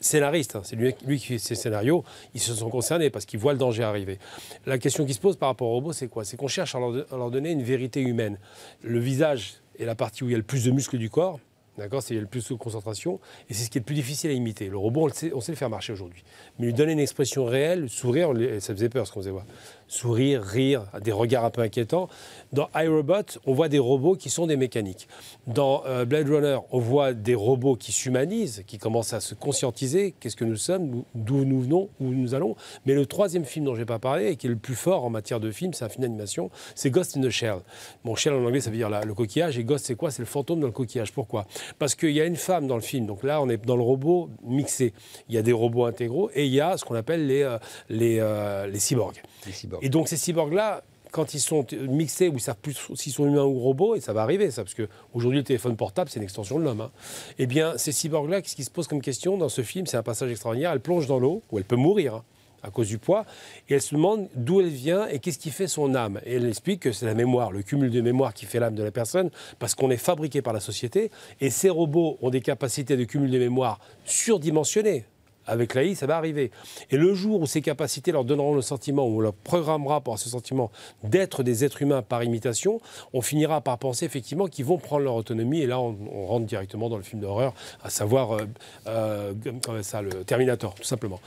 [0.00, 0.62] scénariste, hein.
[0.64, 3.82] c'est lui, qui fait ses scénarios, ils se sont concernés parce qu'ils voient le danger
[3.82, 4.18] arriver.
[4.66, 6.24] La question qui se pose par rapport aux robots, c'est quoi?
[6.24, 8.38] C'est qu'on cherche à leur, donner une vérité humaine.
[8.82, 11.40] Le visage est la partie où il y a le plus de muscles du corps,
[11.76, 12.02] D'accord?
[12.02, 14.66] C'est le plus de concentration et c'est ce qui est le plus difficile à imiter.
[14.66, 16.24] Le robot, on, sait, on sait le faire marcher aujourd'hui.
[16.58, 19.46] Mais lui donner une expression réelle, sourire, ça faisait peur ce qu'on faisait voir
[19.88, 22.08] sourire, rire, des regards un peu inquiétants.
[22.52, 25.08] Dans iRobot, on voit des robots qui sont des mécaniques.
[25.46, 30.14] Dans euh, Blade Runner, on voit des robots qui s'humanisent, qui commencent à se conscientiser,
[30.20, 32.54] qu'est-ce que nous sommes, d'où nous venons, où nous allons?
[32.86, 35.04] Mais le troisième film dont je n'ai pas parlé, et qui est le plus fort
[35.04, 37.58] en matière de film, c'est un film d'animation, c'est Ghost in the Shell.
[38.04, 40.10] Bon, shell en anglais, ça veut dire le coquillage, et Ghost, c'est quoi?
[40.10, 41.12] C'est le fantôme dans le coquillage.
[41.12, 41.46] Pourquoi?
[41.78, 43.82] Parce qu'il y a une femme dans le film, donc là, on est dans le
[43.82, 44.92] robot mixé.
[45.28, 47.58] Il y a des robots intégraux, et il y a ce qu'on appelle les, euh,
[47.88, 49.22] les, euh, les cyborgs.
[49.46, 49.77] Les cyborgs.
[49.82, 53.44] Et donc ces cyborgs-là, quand ils sont mixés ou ils savent plus s'ils sont humains
[53.44, 56.58] ou robots, et ça va arriver, ça, parce qu'aujourd'hui le téléphone portable c'est une extension
[56.58, 56.82] de l'homme.
[56.82, 56.90] Hein.
[57.38, 59.86] Eh bien, ces cyborgs-là, qu'est-ce qui se pose comme question dans ce film?
[59.86, 60.72] C'est un passage extraordinaire.
[60.72, 62.16] Elle plonge dans l'eau, où elle peut mourir.
[62.16, 62.24] Hein,
[62.62, 63.24] à cause du poids,
[63.68, 66.20] et elle se demande d'où elle vient et qu'est-ce qui fait son âme.
[66.26, 68.82] Et elle explique que c'est la mémoire, le cumul de mémoire qui fait l'âme de
[68.82, 71.10] la personne, parce qu'on est fabriqué par la société,
[71.40, 75.04] et ces robots ont des capacités de cumul de mémoire surdimensionnées.
[75.48, 76.50] Avec l'AI, ça va arriver.
[76.90, 80.18] Et le jour où ces capacités leur donneront le sentiment, où on leur programmera pour
[80.18, 80.70] ce sentiment
[81.02, 82.80] d'être des êtres humains par imitation,
[83.14, 85.60] on finira par penser effectivement qu'ils vont prendre leur autonomie.
[85.60, 88.44] Et là, on, rentre directement dans le film d'horreur, à savoir euh,
[88.86, 89.32] euh,
[89.82, 91.20] ça, le Terminator, tout simplement.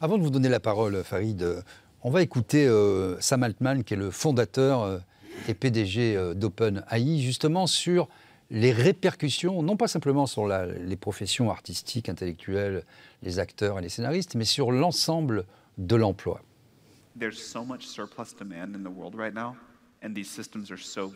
[0.00, 1.64] Avant de vous donner la parole, Farid,
[2.04, 5.00] on va écouter euh, Sam Altman, qui est le fondateur
[5.48, 8.08] et PDG d'OpenAI, justement sur
[8.52, 12.84] les répercussions, non pas simplement sur les professions artistiques, intellectuelles,
[13.22, 15.46] les acteurs et les scénaristes, mais sur l'ensemble
[15.78, 16.42] de l'emploi.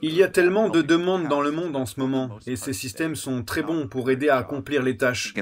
[0.03, 3.16] Il y a tellement de demandes dans le monde en ce moment, et ces systèmes
[3.16, 5.34] sont très bons pour aider à accomplir les tâches.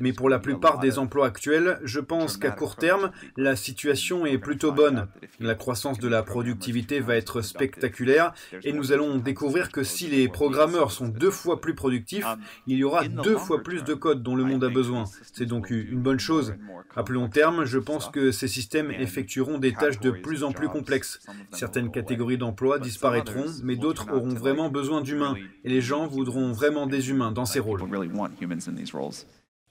[0.00, 4.38] Mais pour la plupart des emplois actuels, je pense qu'à court terme, la situation est
[4.38, 5.08] plutôt bonne.
[5.40, 8.32] La croissance de la productivité va être spectaculaire
[8.64, 12.26] et nous allons découvrir que si les programmeurs sont deux fois plus productifs,
[12.66, 15.04] il y aura deux fois plus de code dont le monde a besoin.
[15.32, 16.54] C'est donc une bonne chose.
[16.94, 20.52] À plus long terme, je pense que ces systèmes effectueront des tâches de plus en
[20.52, 21.20] plus complexes.
[21.52, 26.86] Certaines catégories d'emplois disparaîtront, mais d'autres auront vraiment besoin d'humains et les gens voudront vraiment
[26.86, 27.82] des humains dans ces rôles.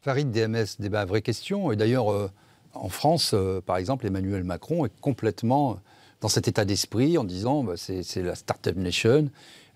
[0.01, 1.71] Farid DMS, débat vraie question.
[1.71, 2.29] Et d'ailleurs, euh,
[2.73, 5.79] en France, euh, par exemple, Emmanuel Macron est complètement
[6.21, 9.29] dans cet état d'esprit en disant bah, c'est la Startup Nation,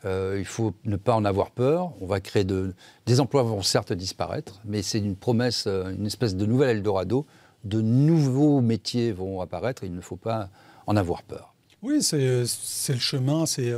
[0.04, 2.74] euh, il faut ne pas en avoir peur, on va créer de,
[3.06, 7.26] des emplois vont certes disparaître, mais c'est une promesse, une espèce de nouvel Eldorado,
[7.64, 10.50] de nouveaux métiers vont apparaître, il ne faut pas
[10.86, 11.55] en avoir peur.
[11.86, 13.72] Oui, c'est le chemin, c'est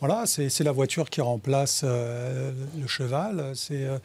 [0.00, 3.98] voilà, c'est la voiture qui remplace euh, le cheval, c'est euh,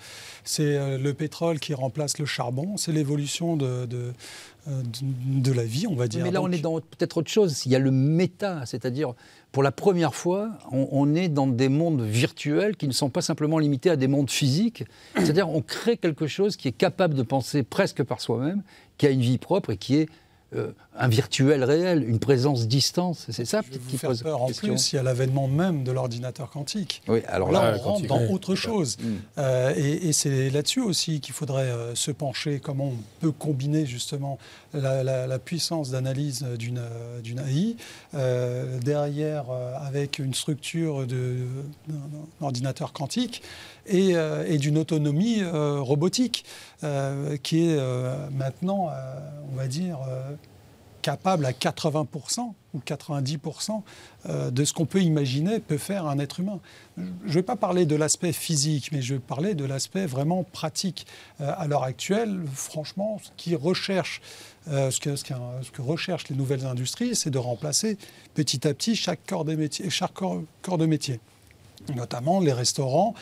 [0.59, 6.07] euh, le pétrole qui remplace le charbon, c'est l'évolution de, de, la vie, on va
[6.07, 6.23] dire.
[6.23, 7.67] Mais là, on est dans peut-être autre chose.
[7.67, 9.13] Il y a le méta, c'est-à-dire,
[9.51, 13.21] pour la première fois, on, on, est dans des mondes virtuels qui ne sont pas
[13.21, 14.85] simplement limités à des mondes physiques.
[15.15, 18.63] C'est-à-dire, on crée quelque chose qui est capable de penser presque par soi-même,
[18.97, 20.09] qui a une vie propre et qui est
[20.55, 23.25] euh, un virtuel réel, une présence distance.
[23.29, 27.01] C'est ça qui pose peur en plus, il y a l'avènement même de l'ordinateur quantique.
[27.07, 28.97] Oui, alors là, on rentre dans autre chose.
[28.99, 29.13] Mm.
[29.39, 34.37] Euh, et, c'est là-dessus aussi qu'il faudrait euh, se pencher, comment on peut combiner justement
[34.73, 36.79] la, puissance d'analyse d'une
[37.39, 37.75] AI
[38.81, 39.45] derrière
[39.81, 41.95] avec une structure d'un
[42.41, 43.41] ordinateur quantique
[43.87, 44.13] et,
[44.47, 46.45] et d'une autonomie robotique
[47.43, 47.77] qui est
[48.31, 48.89] maintenant,
[49.51, 49.97] on va dire,
[51.03, 53.83] capable à 80% ou 90%
[54.25, 56.59] euh, de ce qu'on peut imaginer peut faire un être humain.
[56.97, 60.43] Je ne vais pas parler de l'aspect physique, mais je vais parler de l'aspect vraiment
[60.43, 61.05] pratique.
[61.41, 64.21] Euh, à l'heure actuelle, franchement, ce qui recherche,
[64.69, 67.97] euh, ce, que, recherchent les nouvelles industries, c'est de remplacer
[68.33, 69.45] petit à petit chaque corps
[69.89, 71.19] chaque corps de métier
[71.95, 73.13] notamment les restaurants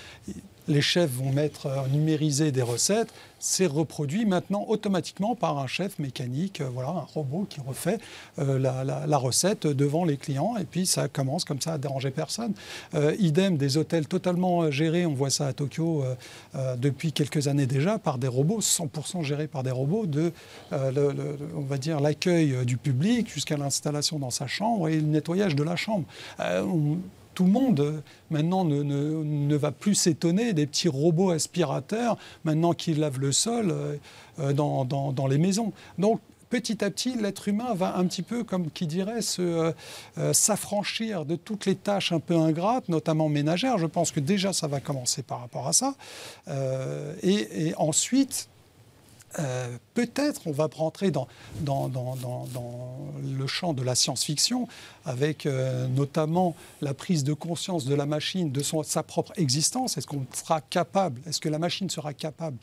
[0.67, 5.97] les chefs vont mettre, euh, numériser des recettes, c'est reproduit maintenant automatiquement par un chef
[5.99, 7.97] mécanique, euh, voilà, un robot qui refait
[8.39, 12.53] euh, la, recette devant les clients, et puis ça commence comme ça à déranger personne.
[13.19, 16.03] idem des hôtels totalement gérés, on voit ça à Tokyo
[16.77, 20.33] depuis quelques années déjà, par des robots, 100% gérés par des robots, de,
[20.71, 25.63] on va dire, l'accueil du public jusqu'à l'installation dans sa chambre et le nettoyage de
[25.63, 26.05] la chambre
[27.33, 32.93] tout le monde euh, maintenant ne, va plus s'étonner des petits robots aspirateurs maintenant qui
[32.93, 33.95] lavent le sol euh,
[34.39, 35.73] euh, dans, les maisons.
[35.97, 36.19] Donc
[36.49, 39.21] petit à petit, l'être humain va un petit peu, comme qui dirait,
[40.33, 43.77] s'affranchir de toutes les tâches un peu ingrates, notamment ménagères.
[43.77, 45.95] Je pense que déjà, ça va commencer par rapport à ça.
[47.23, 48.49] et, ensuite,
[49.39, 51.27] euh, peut-être on va rentrer dans,
[51.61, 52.47] dans, dans,
[53.23, 54.67] le champ de la science-fiction,
[55.05, 59.97] avec euh, notamment la prise de conscience de la machine, de son, sa propre existence.
[59.97, 62.57] Est-ce qu'on sera capable, est-ce que la machine sera capable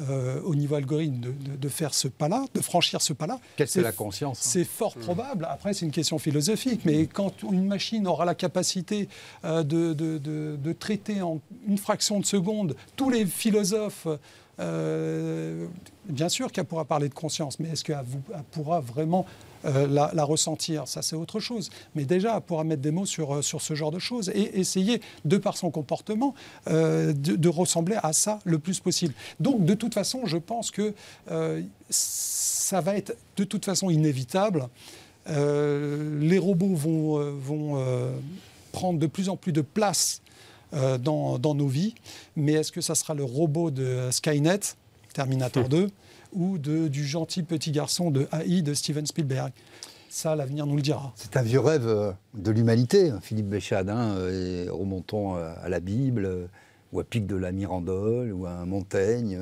[0.00, 3.38] euh, au niveau algorithme de, faire ce pas-là, de franchir ce pas-là?
[3.56, 5.46] Qu'est-ce que la conscience hein C'est fort probable.
[5.48, 6.80] Après, c'est une question philosophique.
[6.84, 9.08] Mais quand une machine aura la capacité
[9.44, 14.08] de, traiter en une fraction de seconde tous les philosophes
[14.60, 15.66] euh,
[16.08, 18.04] bien sûr qu'elle pourra parler de conscience, mais est-ce qu'elle
[18.50, 19.26] pourra vraiment
[19.64, 20.86] euh, la, ressentir?
[20.86, 21.70] Ça, c'est autre chose.
[21.94, 24.60] Mais déjà, elle pourra mettre des mots sur, euh, sur ce genre de choses et
[24.60, 26.34] essayer, de par son comportement,
[26.66, 29.14] de, ressembler à ça le plus possible.
[29.40, 30.94] Donc, de toute façon, je pense que
[31.90, 34.68] ça va être de toute façon inévitable.
[35.28, 38.12] les robots vont, vont
[38.72, 40.20] prendre de plus en plus de place
[40.74, 41.94] euh, dans, nos vies.
[42.36, 44.60] Mais est-ce que ça sera le robot de Skynet,
[45.12, 45.90] Terminator 2,
[46.32, 49.52] ou de, du gentil petit garçon de AI de Steven Spielberg?
[50.08, 51.12] Ça, l'avenir nous le dira.
[51.16, 56.48] C'est un vieux rêve euh, de l'humanité, hein, Philippe Béchadin, euh, remontant à la Bible,
[56.92, 59.38] ou à Pic de la Mirandole, ou à Montaigne,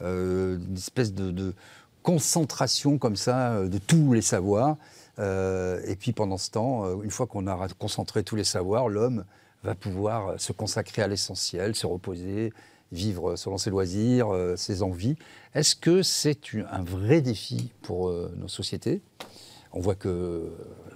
[0.00, 1.54] une espèce de,
[2.02, 4.76] concentration comme ça de tous les savoirs.
[5.18, 9.24] et puis pendant ce temps, une fois qu'on a concentré tous les savoirs, l'homme
[9.62, 12.52] va pouvoir se consacrer à l'essentiel, se reposer,
[12.92, 15.16] vivre selon ses loisirs, euh, ses envies.
[15.54, 16.38] Est-ce que c'est
[16.70, 19.00] un vrai défi pour euh, nos sociétés?
[19.72, 20.52] On voit que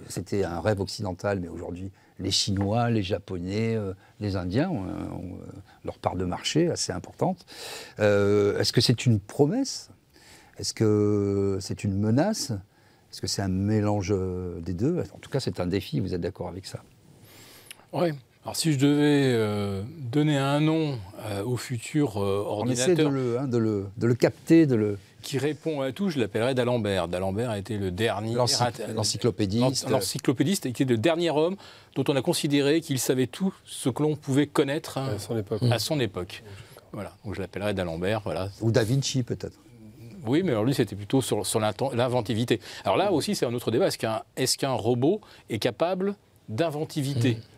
[0.07, 5.39] c'était un rêve occidental, mais aujourd'hui, les Chinois, les Japonais, euh, les Indiens ont,
[5.83, 7.45] leur part de marché assez importante.
[7.97, 9.89] Est-ce que c'est une promesse?
[10.59, 12.51] Est-ce que c'est une menace?
[13.11, 14.13] Est-ce que c'est un mélange
[14.61, 15.03] des deux?
[15.13, 16.83] En tout cas, c'est un défi, vous êtes d'accord avec ça?
[17.93, 18.11] Oui,
[18.47, 22.87] alors si je devais euh, donner un nom euh, au futur euh, ordinateur...
[22.87, 24.97] On essaie de le, hein, de, le, de le, capter, de le...
[25.21, 27.09] Qui répond à tout, je l'appellerais d'Alembert.
[27.09, 28.35] D'Alembert a été le dernier...
[28.95, 29.89] L'encyclopédiste.
[29.89, 31.57] L'encyclopédiste, et qui est le dernier homme
[31.95, 35.37] dont on a considéré qu'il savait tout ce que l'on pouvait connaître hein, à son
[35.37, 35.63] époque.
[35.69, 36.41] À son époque.
[36.93, 38.21] Voilà, donc je l'appellerais d'Alembert.
[38.23, 38.47] Voilà.
[38.61, 39.59] Ou Da Vinci peut-être.
[40.25, 42.61] Oui, mais alors lui, c'était plutôt sur, sur l'inventivité.
[42.85, 43.87] Alors là aussi, c'est un autre débat.
[43.87, 45.19] Est-ce qu'un est qu'un robot
[45.49, 46.15] est capable
[46.47, 47.33] d'inventivité?
[47.33, 47.56] Mmh.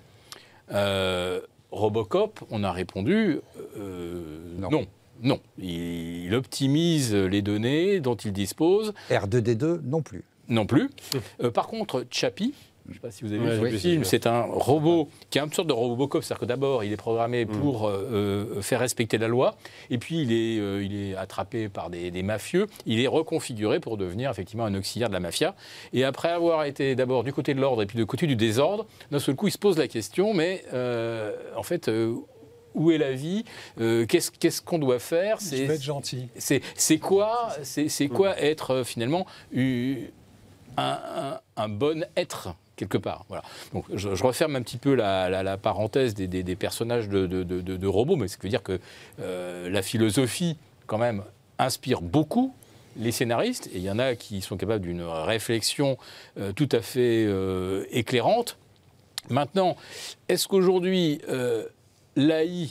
[0.71, 1.41] Euh,
[1.71, 3.39] Robocop, on a répondu
[3.77, 4.85] euh, non.
[5.21, 5.39] non.
[5.57, 8.93] Il, optimise les données dont il dispose.
[9.09, 10.23] R2D2 non plus.
[10.47, 10.89] Non plus.
[11.41, 12.53] Euh, par contre, Chappie,
[12.89, 14.03] je ne sais pas si vous avez vu le film.
[14.03, 16.23] C'est un robot qui est une sorte de Robocop.
[16.23, 17.47] C'est-à-dire que d'abord, il est programmé mm.
[17.47, 19.55] pour euh, euh, faire respecter la loi.
[19.89, 22.67] Et puis, il est, euh, il est attrapé par des, mafieux.
[22.85, 25.55] Il est reconfiguré pour devenir effectivement un auxiliaire de la mafia.
[25.93, 28.85] Et après avoir été d'abord du côté de l'ordre et puis du côté du désordre,
[29.11, 30.63] d'un seul coup, il se pose la question mais
[31.55, 31.89] en fait
[32.75, 33.45] où est la vie?
[33.77, 35.37] Qu'est-ce qu'on doit faire?
[35.39, 36.27] Vais être gentil.
[36.37, 39.25] C'est quoi, c'est quoi être finalement
[40.77, 42.49] un, un, bon être?
[42.79, 43.25] Quelque part.
[43.27, 43.43] Voilà.
[43.73, 48.43] Donc je, referme un petit peu la, parenthèse des, personnages de, robots, mais ce qui
[48.43, 48.79] veut dire que
[49.19, 50.57] euh, la philosophie,
[50.87, 51.23] quand même,
[51.57, 52.53] inspire beaucoup
[52.97, 55.97] les scénaristes, et il y en a qui sont capables d'une réflexion
[56.39, 58.57] euh, tout à fait euh, éclairante.
[59.29, 59.75] Maintenant,
[60.27, 61.21] est-ce qu'aujourd'hui,
[62.15, 62.69] l'AI,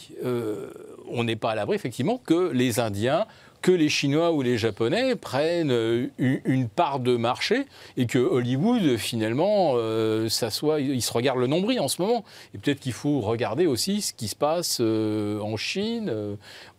[1.11, 3.27] on n'est pas à l'abri, effectivement, que les Indiens
[3.63, 8.97] que les Chinois ou les Japonais prennent euh, une part de marché et que Hollywood,
[8.97, 12.25] finalement, euh, ça soit, ils se regardent le nombril en ce moment.
[12.55, 16.13] Et peut-être qu'il faut regarder aussi ce qui se passe euh, en Chine,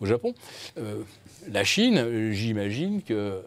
[0.02, 0.34] au Japon.
[1.52, 3.42] la Chine, j'imagine que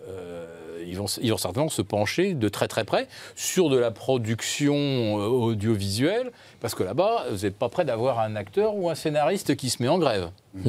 [0.86, 5.14] ils vont, ils, vont, certainement se pencher de très très près sur de la production
[5.14, 6.30] audiovisuelle,
[6.60, 9.82] parce que là-bas, vous n'êtes pas prêt d'avoir un acteur ou un scénariste qui se
[9.82, 10.30] met en grève.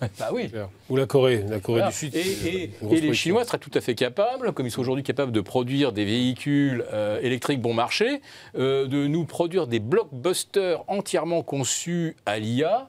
[0.00, 0.50] bah oui.
[0.90, 2.14] Ou la Corée, la Corée du Sud.
[2.14, 5.92] Et, les Chinois seraient tout à fait capables, comme ils sont aujourd'hui capables de produire
[5.92, 8.20] des véhicules euh, électriques bon marché,
[8.56, 12.88] euh, de nous produire des blockbusters entièrement conçus à l'IA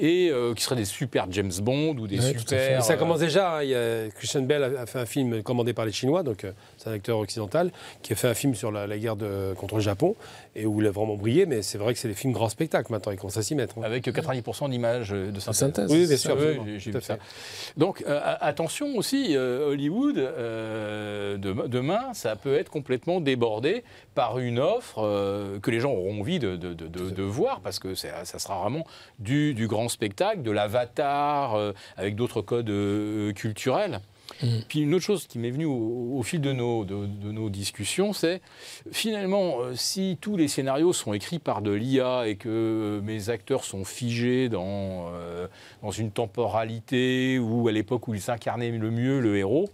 [0.00, 2.82] et euh, qui seraient des super James Bond ou des super.
[2.82, 3.58] Ça commence déjà.
[3.58, 4.08] Hein.
[4.16, 6.46] Christian Bell a fait un film commandé par les Chinois, donc
[6.80, 7.70] c'est un acteur occidental,
[8.02, 10.16] qui a fait un film sur la, guerre de, contre le Japon
[10.56, 11.46] et où il a vraiment brillé.
[11.46, 13.78] Mais c'est vrai que c'est des films grand spectacle maintenant, ils commencent à s'y mettre.
[13.78, 13.82] Hein.
[13.82, 15.90] Avec 90% d'images de synthèse.
[15.90, 16.36] Oui, bien sûr.
[16.78, 17.18] j'ai vu ça.
[17.76, 20.16] Donc euh, attention aussi, euh, Hollywood,
[21.68, 25.00] demain, ça peut être complètement débordé par une offre
[25.60, 28.84] que les gens auront envie de, de, de voir parce que ça sera vraiment
[29.18, 34.00] du, du grand spectacle, de l'avatar, euh, avec d'autres codes euh, culturels.
[34.42, 34.46] Mm.
[34.68, 38.40] Puis une autre chose qui m'est venue au, fil de nos, de, nos discussions, c'est
[38.92, 43.64] finalement, euh, si tous les scénarios sont écrits par de l'IA et que mes acteurs
[43.64, 45.46] sont figés dans, euh,
[45.82, 49.68] dans une temporalité ou à l'époque où ils s'incarnaient le mieux le héros,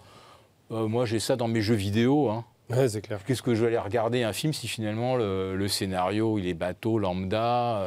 [0.71, 2.31] euh, moi j'ai ça dans mes jeux vidéo.
[2.31, 2.45] Hein.
[2.89, 3.21] c'est clair.
[3.25, 6.99] Qu'est-ce que je vais aller regarder un film si finalement le, scénario il est bateau,
[6.99, 7.83] lambda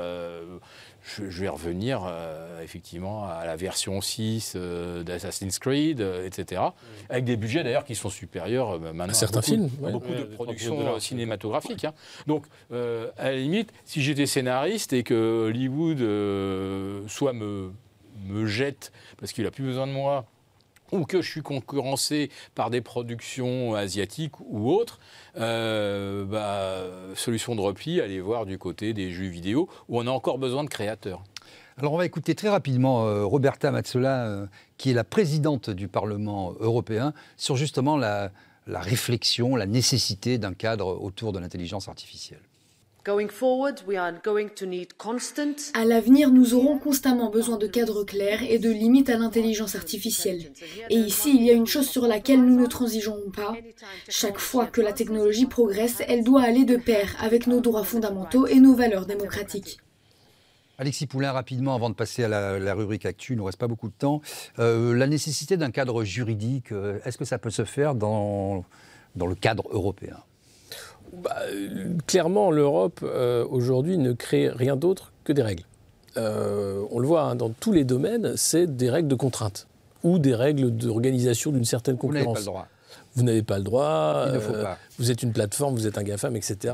[1.18, 6.62] je, vais revenir euh, effectivement à la version 6 euh, d'Assassin's Creed, euh, etc.
[7.10, 11.86] Avec des budgets d'ailleurs qui sont supérieurs maintenant à certains films, beaucoup de productions cinématographiques.
[11.86, 11.94] Hein.
[12.28, 16.00] Donc, à la limite, si j'étais scénariste et que Hollywood
[17.10, 17.72] soit me,
[18.26, 20.26] me jette parce qu'il n'a plus besoin de moi
[20.92, 25.00] ou que je suis concurrencé par des productions asiatiques ou autres,
[25.38, 26.84] euh, bah,
[27.16, 30.64] solution de repli, allez voir du côté des jeux vidéo où on a encore besoin
[30.64, 31.24] de créateurs.
[31.78, 34.46] Alors on va écouter très rapidement euh, Roberta Mazzola, euh,
[34.78, 38.32] qui est la présidente du Parlement européen, sur justement la
[38.68, 42.42] réflexion, la nécessité d'un cadre autour de l'intelligence artificielle.
[45.74, 50.52] À l'avenir, nous aurons constamment besoin de cadres clairs et de limites à l'intelligence artificielle.
[50.90, 53.54] Et ici, il y a une chose sur laquelle nous ne transigerons pas.
[54.10, 58.48] Chaque fois que la technologie progresse, elle doit aller de pair avec nos droits fondamentaux
[58.48, 59.80] et nos valeurs démocratiques.
[60.78, 63.68] Alexis Poulain, rapidement, avant de passer à la, rubrique Actu, il ne nous reste pas
[63.68, 64.22] beaucoup de temps.
[64.60, 68.64] Euh, la nécessité d'un cadre juridique, euh, est-ce que ça peut se faire dans,
[69.16, 70.18] dans le cadre européen?
[71.14, 71.36] Bah,
[72.08, 75.64] clairement, l'Europe, euh, aujourd'hui, ne crée rien d'autre que des règles.
[76.18, 79.68] Euh, on le voit hein, dans tous les domaines, c'est des règles de contrainte
[80.04, 82.50] ou des règles d'organisation d'une certaine concurrence.
[83.16, 83.88] Vous n'avez pas le droit.
[84.26, 84.66] Vous n'avez pas le droit.
[84.66, 86.74] Euh, vous êtes une plateforme, vous êtes un GAFAM, etc.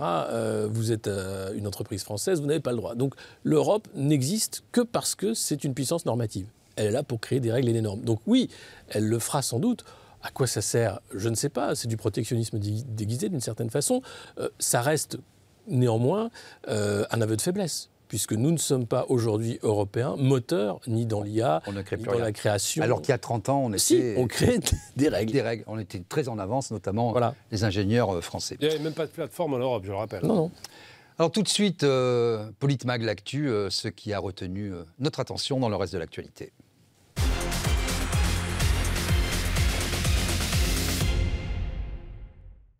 [0.69, 1.09] vous êtes
[1.55, 2.95] une entreprise française, vous n'avez pas le droit.
[2.95, 6.47] Donc l'Europe n'existe que parce que c'est une puissance normative.
[6.75, 8.01] Elle est là pour créer des règles et des normes.
[8.01, 8.49] Donc oui,
[8.89, 9.85] elle le fera sans doute.
[10.25, 11.75] À quoi ça sert Je ne sais pas.
[11.75, 14.01] C'est du protectionnisme déguisé d'une certaine façon.
[14.39, 15.19] Euh, ça reste
[15.67, 16.31] néanmoins
[16.67, 21.21] euh, un aveu de faiblesse puisque nous ne sommes pas aujourd'hui européens, moteurs, ni dans
[21.21, 22.83] l'IA, ni dans la création.
[22.83, 23.79] Alors qu'il y a 30 ans, on était...
[23.79, 24.59] Si, on crée
[24.95, 25.31] des règles.
[25.31, 25.63] Des règles.
[25.67, 27.15] On était très en avance, notamment
[27.51, 28.57] les ingénieurs euh, français.
[28.61, 30.23] Il n'y avait même pas de plateforme en Europe, je le rappelle.
[30.23, 30.51] Non, non.
[31.17, 35.75] Alors tout de suite, euh, Politmag, l'actu, ce qui a retenu notre attention dans le
[35.75, 36.51] reste de l'actualité.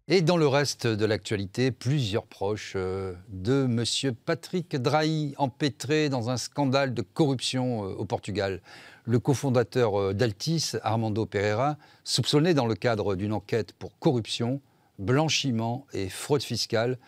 [0.08, 4.14] Et dans le reste de l'actualité, plusieurs proches euh, de M.
[4.14, 8.62] Patrick Drahi, empêtré dans un scandale de corruption euh, au Portugal.
[9.06, 14.62] Le cofondateur euh, d'Altis, Armando Pereira, soupçonné dans le cadre d'une enquête pour corruption,
[14.99, 16.99] blanchiment et fraude fiscale,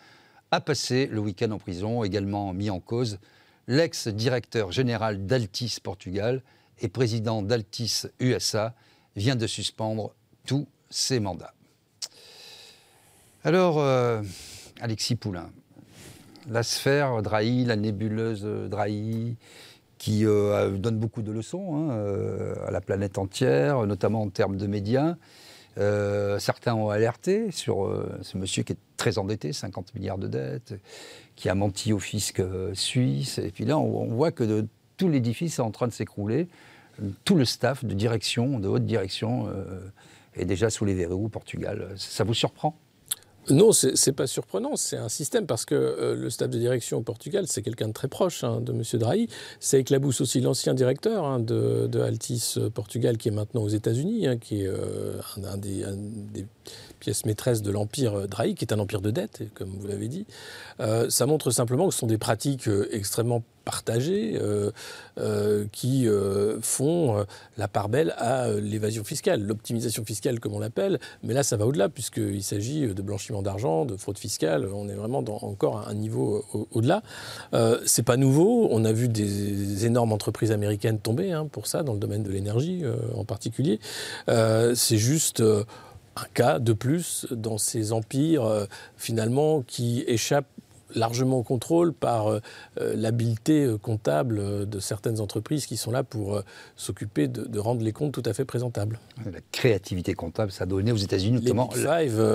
[0.50, 3.20] a passé le week-end en prison, également mis en cause
[3.68, 6.42] l'ex-directeur général d'Altis Portugal
[6.80, 8.74] et président d'Altis USA
[9.14, 11.54] vient de suspendre tous ses mandats.
[13.48, 14.20] Alors, euh,
[14.78, 15.48] Alexis Poulain,
[16.50, 19.38] la sphère Drahi, la nébuleuse Drahi,
[19.96, 24.58] qui euh, donne beaucoup de leçons hein, euh, à la planète entière, notamment en termes
[24.58, 25.16] de médias.
[26.38, 27.90] certains ont alerté sur
[28.20, 30.74] ce monsieur qui est très endetté, 50 milliards de dettes,
[31.34, 32.42] qui a menti au fisc
[32.74, 33.38] suisse.
[33.38, 34.66] Et puis là, on, voit que
[34.98, 36.48] tout l'édifice est en train de s'écrouler.
[37.24, 39.48] Tout le staff de direction, de haute direction,
[40.34, 41.94] est déjà sous les verrous au Portugal.
[41.96, 42.78] Ça vous surprend?
[43.50, 46.98] Non, ce n'est pas surprenant, c'est un système parce que euh, le staff de direction
[46.98, 48.82] au Portugal, c'est quelqu'un de très proche hein, de M.
[48.94, 49.28] Drahi.
[49.60, 54.26] C'est éclabousse aussi l'ancien directeur hein, de, Altis euh, Portugal qui est maintenant aux États-Unis,
[54.26, 55.84] hein, qui est euh, un, des,
[57.00, 60.26] pièces maîtresses de l'empire Drahi, qui est un empire de dette, comme vous l'avez dit.
[61.08, 64.70] ça montre simplement que ce sont des pratiques extrêmement partagés euh,
[65.18, 67.22] euh, qui euh, font
[67.58, 70.98] la part belle à l'évasion fiscale, l'optimisation fiscale comme on l'appelle.
[71.22, 74.66] Mais là, ça va au-delà puisqu'il s'agit de blanchiment d'argent, de fraude fiscale.
[74.72, 77.02] On est vraiment dans encore un niveau au-delà.
[77.84, 78.68] c'est pas nouveau.
[78.70, 82.30] On a vu des énormes entreprises américaines tomber hein, pour ça dans le domaine de
[82.30, 83.80] l'énergie en particulier.
[84.26, 88.66] c'est juste un cas de plus dans ces empires
[88.96, 90.46] finalement qui échappent
[90.94, 92.40] largement au contrôle par euh,
[92.80, 96.42] euh, l'habileté euh, comptable de certaines entreprises qui sont là pour
[96.76, 98.98] s'occuper de, rendre les comptes tout à fait présentables.
[99.24, 101.70] La créativité comptable, ça a donné aux États-Unis notamment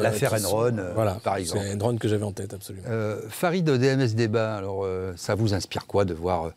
[0.01, 1.63] l'affaire Enron, voilà, par exemple.
[1.65, 2.87] C'est Enron que j'avais en tête, absolument.
[3.29, 6.51] Farid DMS Débat, alors ça vous inspire quoi de voir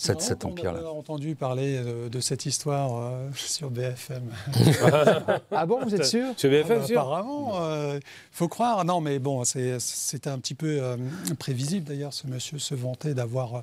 [0.00, 0.80] cet, empire-là.
[0.84, 1.78] On a entendu parler
[2.10, 4.22] de, cette histoire euh, sur BFM.
[5.50, 6.28] ah bon, vous êtes sûr?
[6.36, 8.00] Sur BFM, ah bah, sûr Apparemment, il euh,
[8.32, 8.84] faut croire.
[8.84, 10.96] Non, mais bon, c'était un petit peu euh,
[11.38, 12.14] prévisible d'ailleurs.
[12.14, 13.62] Ce monsieur se vantait d'avoir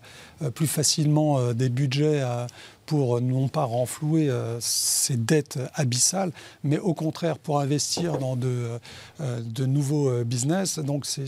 [0.53, 2.23] plus facilement des budgets
[2.85, 6.31] pour non pas renflouer ses dettes abyssales,
[6.63, 8.79] mais au contraire pour investir dans de,
[9.19, 10.79] de nouveaux business.
[10.79, 11.25] Donc c'est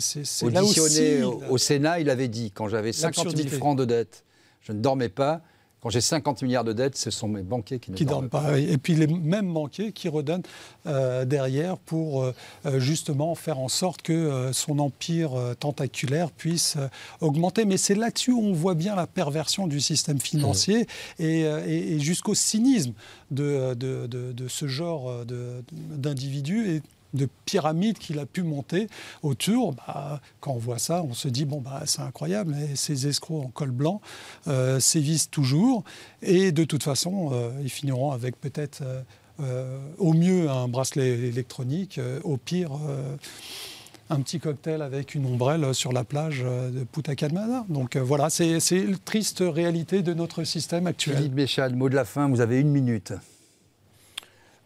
[0.49, 1.21] là aussi...
[1.49, 4.23] au Sénat, il avait dit, quand j'avais 50 000 francs de dettes,
[4.61, 5.41] je ne dormais pas.
[5.81, 8.59] Quand j'ai 50 milliards de dettes, ce sont mes banquiers qui ne qui dorment, pas.
[8.59, 10.43] Et puis les mêmes banquiers qui redonnent
[10.87, 12.35] euh, derrière pour euh,
[12.65, 16.77] euh, justement faire en sorte que son empire tentaculaire puisse
[17.21, 17.63] augmenter.
[17.63, 20.85] Mais c'est là-dessus où on voit bien la perversion du système financier
[21.19, 21.23] mmh.
[21.23, 22.93] et, jusqu'au cynisme
[23.31, 26.81] de, de, de, ce genre d'individus.
[27.11, 28.87] De pyramide qu'il a pu monter
[29.23, 33.07] autour, bah, quand on voit ça, on se dit bon bah c'est incroyable, et ces
[33.07, 33.99] escrocs en col blanc
[34.47, 35.83] euh, sévissent toujours,
[36.21, 38.83] et de toute façon euh, ils finiront avec peut-être
[39.39, 42.71] euh, au mieux un bracelet électronique, au pire
[44.11, 47.65] un petit cocktail avec une ombrelle sur la plage de Putacalmada.
[47.69, 51.17] Donc voilà, c'est une triste réalité de notre système actuel.
[51.17, 53.13] Philippe Béchal, mot de la fin, vous avez une minute.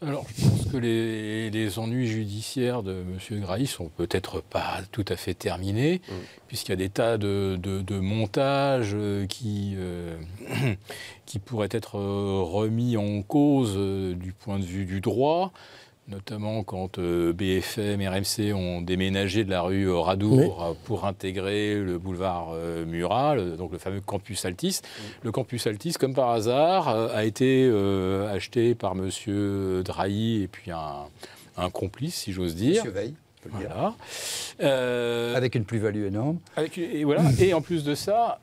[0.06, 3.40] Alors, je pense que les, ennuis judiciaires de M.
[3.40, 6.14] Grahi sont peut-être pas tout à fait terminés, mm.
[6.48, 10.18] puisqu'il y a des tas de, montages euh, qui, euh,
[11.26, 15.54] qui pourraient être euh, remis en cause du point de vue du droit
[16.08, 21.98] notamment quand euh, BFM et RMC ont déménagé de la rue Radour pour intégrer le
[21.98, 24.82] boulevard euh, Mural, donc le fameux campus Altis.
[25.24, 27.70] Le campus Altis, comme par hasard, euh, a été
[28.32, 29.10] acheté par M.
[29.84, 32.84] Drahi et puis un, complice, si j'ose dire.
[32.84, 33.14] Monsieur Veil.
[33.50, 33.94] Voilà.
[35.36, 36.40] avec une plus-value énorme.
[36.78, 37.24] et, voilà.
[37.40, 38.40] et en plus de ça,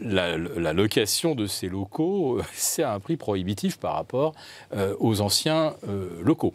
[0.00, 4.34] la, location de ces locaux, c'est à un prix prohibitif par rapport
[4.74, 6.52] euh, aux anciens euh, locaux.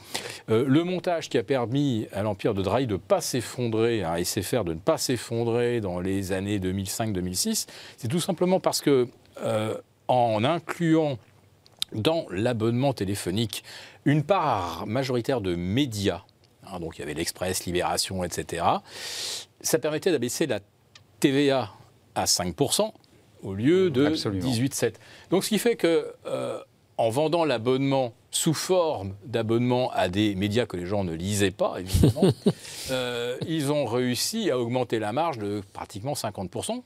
[0.49, 4.23] Euh, le montage qui a permis à l'Empire de Drahi de ne pas s'effondrer, à
[4.23, 7.67] SFR de ne pas s'effondrer dans les années 2005-2006,
[7.97, 9.07] c'est tout simplement parce que,
[10.09, 11.17] en incluant
[11.93, 13.63] dans l'abonnement téléphonique
[14.03, 16.23] une part majoritaire de médias,
[16.65, 18.65] hein, donc il y avait l'Express, Libération, etc.,
[19.61, 20.59] ça permettait d'abaisser la
[21.19, 21.71] TVA
[22.15, 22.91] à 5%,
[23.43, 24.93] au lieu de 18,7.
[25.29, 26.59] Donc ce qui fait que euh,
[26.97, 31.79] en vendant l'abonnement sous forme d'abonnement à des médias que les gens ne lisaient pas,
[31.79, 32.31] évidemment,
[32.91, 36.83] euh, ils ont réussi à augmenter la marge de pratiquement 50%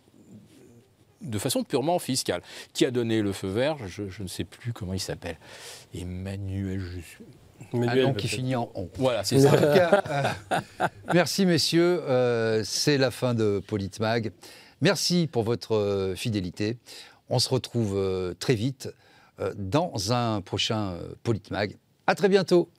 [1.22, 2.42] de façon purement fiscale.
[2.74, 3.78] Qui a donné le feu vert?
[3.88, 5.38] Je, ne sais plus comment il s'appelle.
[5.94, 6.82] Emmanuel...
[7.74, 8.90] Emmanuel un qui finit en on.
[8.98, 9.54] Voilà, c'est ça.
[9.54, 10.04] En tout cas,
[10.52, 12.02] euh, merci messieurs,
[12.66, 14.34] c'est la fin de Politmag.
[14.84, 16.78] Merci pour votre euh, fidélité.
[17.30, 18.90] On se retrouve euh, très vite
[19.40, 21.78] euh, dans un prochain Politmag.
[22.06, 22.70] À très bientôt.